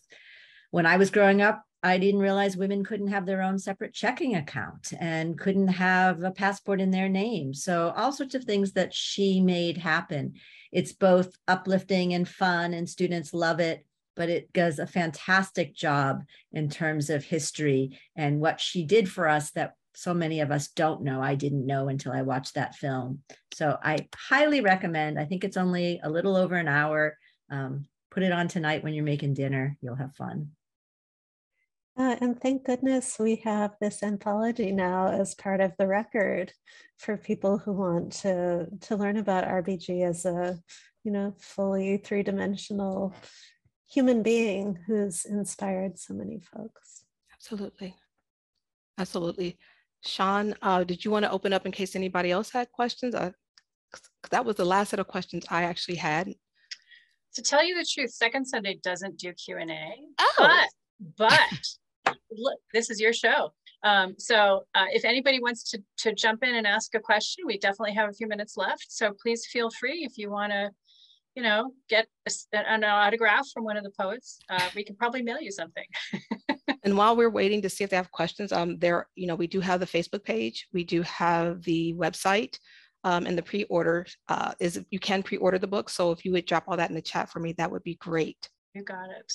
[0.74, 4.34] when I was growing up, I didn't realize women couldn't have their own separate checking
[4.34, 7.54] account and couldn't have a passport in their name.
[7.54, 10.34] So, all sorts of things that she made happen.
[10.72, 16.24] It's both uplifting and fun, and students love it, but it does a fantastic job
[16.52, 20.66] in terms of history and what she did for us that so many of us
[20.66, 21.22] don't know.
[21.22, 23.20] I didn't know until I watched that film.
[23.54, 25.20] So, I highly recommend.
[25.20, 27.16] I think it's only a little over an hour.
[27.48, 30.50] Um, put it on tonight when you're making dinner, you'll have fun.
[31.96, 36.52] Uh, and thank goodness we have this anthology now as part of the record
[36.98, 40.58] for people who want to to learn about RBG as a
[41.04, 43.14] you know fully three-dimensional
[43.88, 47.04] human being who's inspired so many folks.
[47.32, 47.94] Absolutely.
[48.98, 49.58] Absolutely.
[50.04, 53.14] Siân, uh, did you want to open up in case anybody else had questions?
[53.14, 53.30] Uh,
[54.30, 56.34] that was the last set of questions I actually had.
[57.34, 59.94] To tell you the truth, Second Sunday doesn't do Q&A.
[60.18, 60.34] Oh.
[60.38, 60.68] But,
[61.18, 61.50] but
[62.36, 63.52] look, this is your show.
[63.82, 67.58] Um, so uh, if anybody wants to, to jump in and ask a question, we
[67.58, 68.86] definitely have a few minutes left.
[68.88, 70.70] So please feel free if you want to
[71.34, 72.32] you know, get a,
[72.70, 75.84] an autograph from one of the poets, uh, we can probably mail you something.
[76.84, 79.46] and while we're waiting to see if they have questions, um, there, you know, we
[79.46, 82.56] do have the Facebook page, we do have the website,
[83.02, 85.90] um, and the pre-order uh, is you can pre-order the book.
[85.90, 87.96] So if you would drop all that in the chat for me, that would be
[87.96, 88.48] great.
[88.74, 89.32] You got it.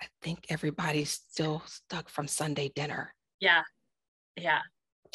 [0.00, 3.14] I think everybody's still stuck from Sunday dinner.
[3.40, 3.62] Yeah,
[4.36, 4.60] yeah.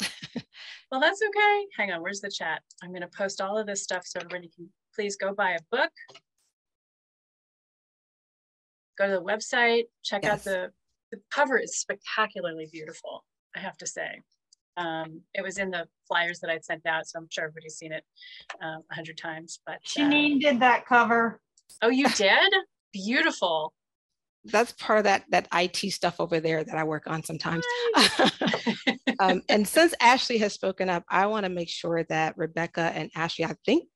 [0.90, 1.66] well, that's okay.
[1.76, 2.62] Hang on, where's the chat?
[2.82, 5.58] I'm going to post all of this stuff so everybody can please go buy a
[5.70, 5.90] book.
[8.98, 10.32] Go to the website, check yes.
[10.32, 10.70] out the,
[11.10, 13.24] the cover is spectacularly beautiful,
[13.56, 14.20] I have to say.
[14.76, 17.92] Um, it was in the flyers that I'd sent out, so I'm sure everybody's seen
[17.92, 18.04] it
[18.62, 19.60] um, a hundred times.
[19.66, 21.40] But Shaneen uh, did that cover.
[21.82, 22.52] Oh, you did?
[22.92, 23.72] Beautiful
[24.44, 27.64] that's part of that that IT stuff over there that I work on sometimes.
[29.20, 33.10] um, and since Ashley has spoken up, I want to make sure that Rebecca and
[33.14, 33.86] Ashley, I think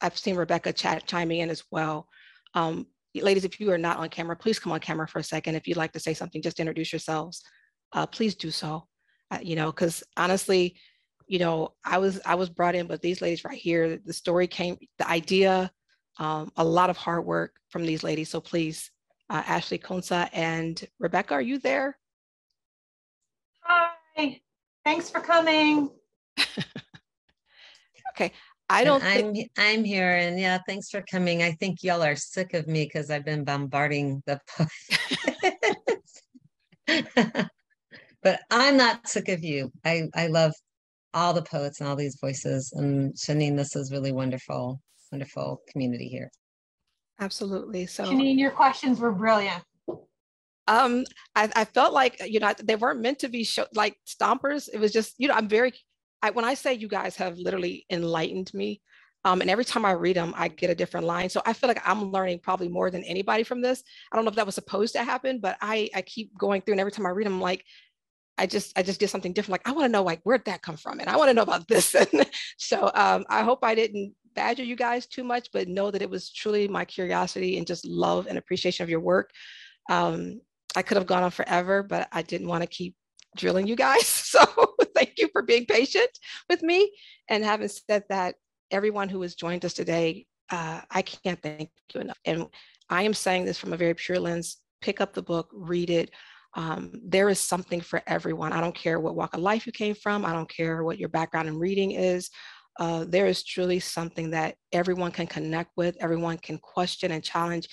[0.00, 2.08] I've seen Rebecca chat chiming in as well.
[2.54, 5.54] Um, ladies, if you are not on camera, please come on camera for a second.
[5.54, 7.42] If you'd like to say something, just introduce yourselves.
[7.92, 8.86] Uh, please do so.
[9.30, 10.76] Uh, you know, because honestly,
[11.26, 14.46] you know, I was I was brought in, but these ladies right here, the story
[14.46, 15.70] came, the idea,
[16.18, 18.30] um, a lot of hard work from these ladies.
[18.30, 18.90] So please
[19.30, 21.96] uh, Ashley Konsa and Rebecca, are you there?
[23.60, 24.40] Hi,
[24.84, 25.88] thanks for coming.
[28.10, 28.32] okay,
[28.68, 29.02] I don't.
[29.04, 31.42] I'm I'm here, and yeah, thanks for coming.
[31.44, 34.40] I think y'all are sick of me because I've been bombarding the.
[38.22, 39.70] but I'm not sick of you.
[39.84, 40.52] I I love
[41.14, 44.80] all the poets and all these voices, and Shaneen, this is really wonderful,
[45.12, 46.32] wonderful community here.
[47.20, 47.86] Absolutely.
[47.86, 49.62] So Shaneen, your questions were brilliant.
[50.66, 51.04] Um,
[51.34, 54.68] I, I felt like, you know, they weren't meant to be show, like stompers.
[54.72, 55.72] It was just, you know, I'm very,
[56.22, 58.80] I, when I say you guys have literally enlightened me,
[59.24, 61.28] um, and every time I read them, I get a different line.
[61.28, 63.82] So I feel like I'm learning probably more than anybody from this.
[64.10, 66.74] I don't know if that was supposed to happen, but I, I keep going through
[66.74, 67.64] and every time I read them, I'm like,
[68.38, 69.52] I just, I just get something different.
[69.52, 71.00] Like, I want to know like, where'd that come from?
[71.00, 71.94] And I want to know about this.
[71.94, 72.08] And
[72.56, 76.08] so um, I hope I didn't badger you guys too much, but know that it
[76.08, 79.30] was truly my curiosity and just love and appreciation of your work.
[79.90, 80.40] Um,
[80.74, 82.94] I could have gone on forever, but I didn't want to keep
[83.36, 84.06] drilling you guys.
[84.30, 84.44] So
[84.94, 86.10] thank you for being patient
[86.48, 86.90] with me.
[87.28, 88.36] And having said that,
[88.70, 92.18] everyone who has joined us today, uh, I can't thank you enough.
[92.24, 92.46] And
[92.88, 94.58] I am saying this from a very pure lens.
[94.80, 96.10] Pick up the book, read it.
[96.54, 98.52] Um, there is something for everyone.
[98.52, 100.24] I don't care what walk of life you came from.
[100.24, 102.30] I don't care what your background in reading is
[102.80, 107.68] uh, there is truly something that everyone can connect with, everyone can question and challenge,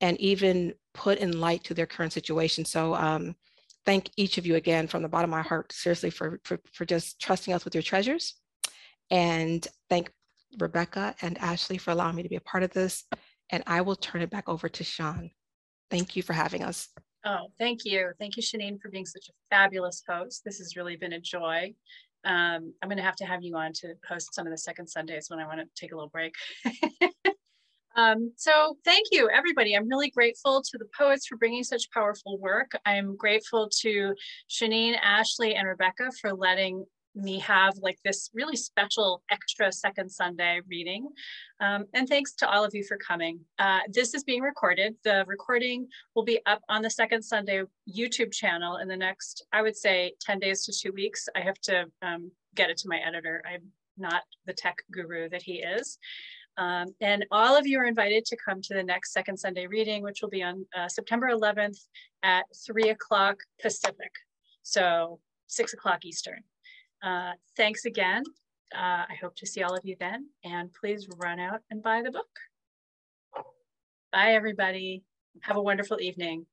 [0.00, 2.64] and even put in light to their current situation.
[2.64, 3.36] So um,
[3.86, 6.84] thank each of you again from the bottom of my heart, seriously, for, for, for
[6.84, 8.34] just trusting us with your treasures.
[9.10, 10.10] And thank
[10.58, 13.04] Rebecca and Ashley for allowing me to be a part of this.
[13.50, 15.30] And I will turn it back over to Siân.
[15.88, 16.88] Thank you for having us.
[17.24, 18.10] Oh, thank you.
[18.18, 20.42] Thank you, Shaneen, for being such a fabulous host.
[20.44, 21.74] This has really been a joy
[22.24, 24.88] um, I'm going to have to have you on to host some of the second
[24.88, 26.34] Sundays when I want to take a little break.
[27.96, 29.74] um, so thank you, everybody.
[29.74, 32.72] I'm really grateful to the poets for bringing such powerful work.
[32.84, 34.14] I'm grateful to
[34.50, 36.84] Shaneen, Ashley, and Rebecca for letting
[37.18, 41.08] me have like this really special extra second Sunday reading.
[41.60, 43.40] Um, and thanks to all of you for coming.
[43.58, 44.94] Uh, this is being recorded.
[45.04, 47.62] The recording will be up on the second Sunday
[47.92, 51.28] YouTube channel in the next, I would say 10 days to two weeks.
[51.34, 53.42] I have to um, get it to my editor.
[53.46, 53.62] I'm
[53.96, 55.98] not the tech guru that he is.
[56.56, 60.02] Um, and all of you are invited to come to the next second Sunday reading,
[60.02, 61.78] which will be on uh, September 11th
[62.24, 64.10] at three o'clock Pacific.
[64.62, 66.42] So six o'clock Eastern.
[67.02, 68.22] Uh, thanks again.
[68.74, 70.28] Uh, I hope to see all of you then.
[70.44, 72.28] And please run out and buy the book.
[74.12, 75.04] Bye, everybody.
[75.42, 76.46] Have a wonderful evening.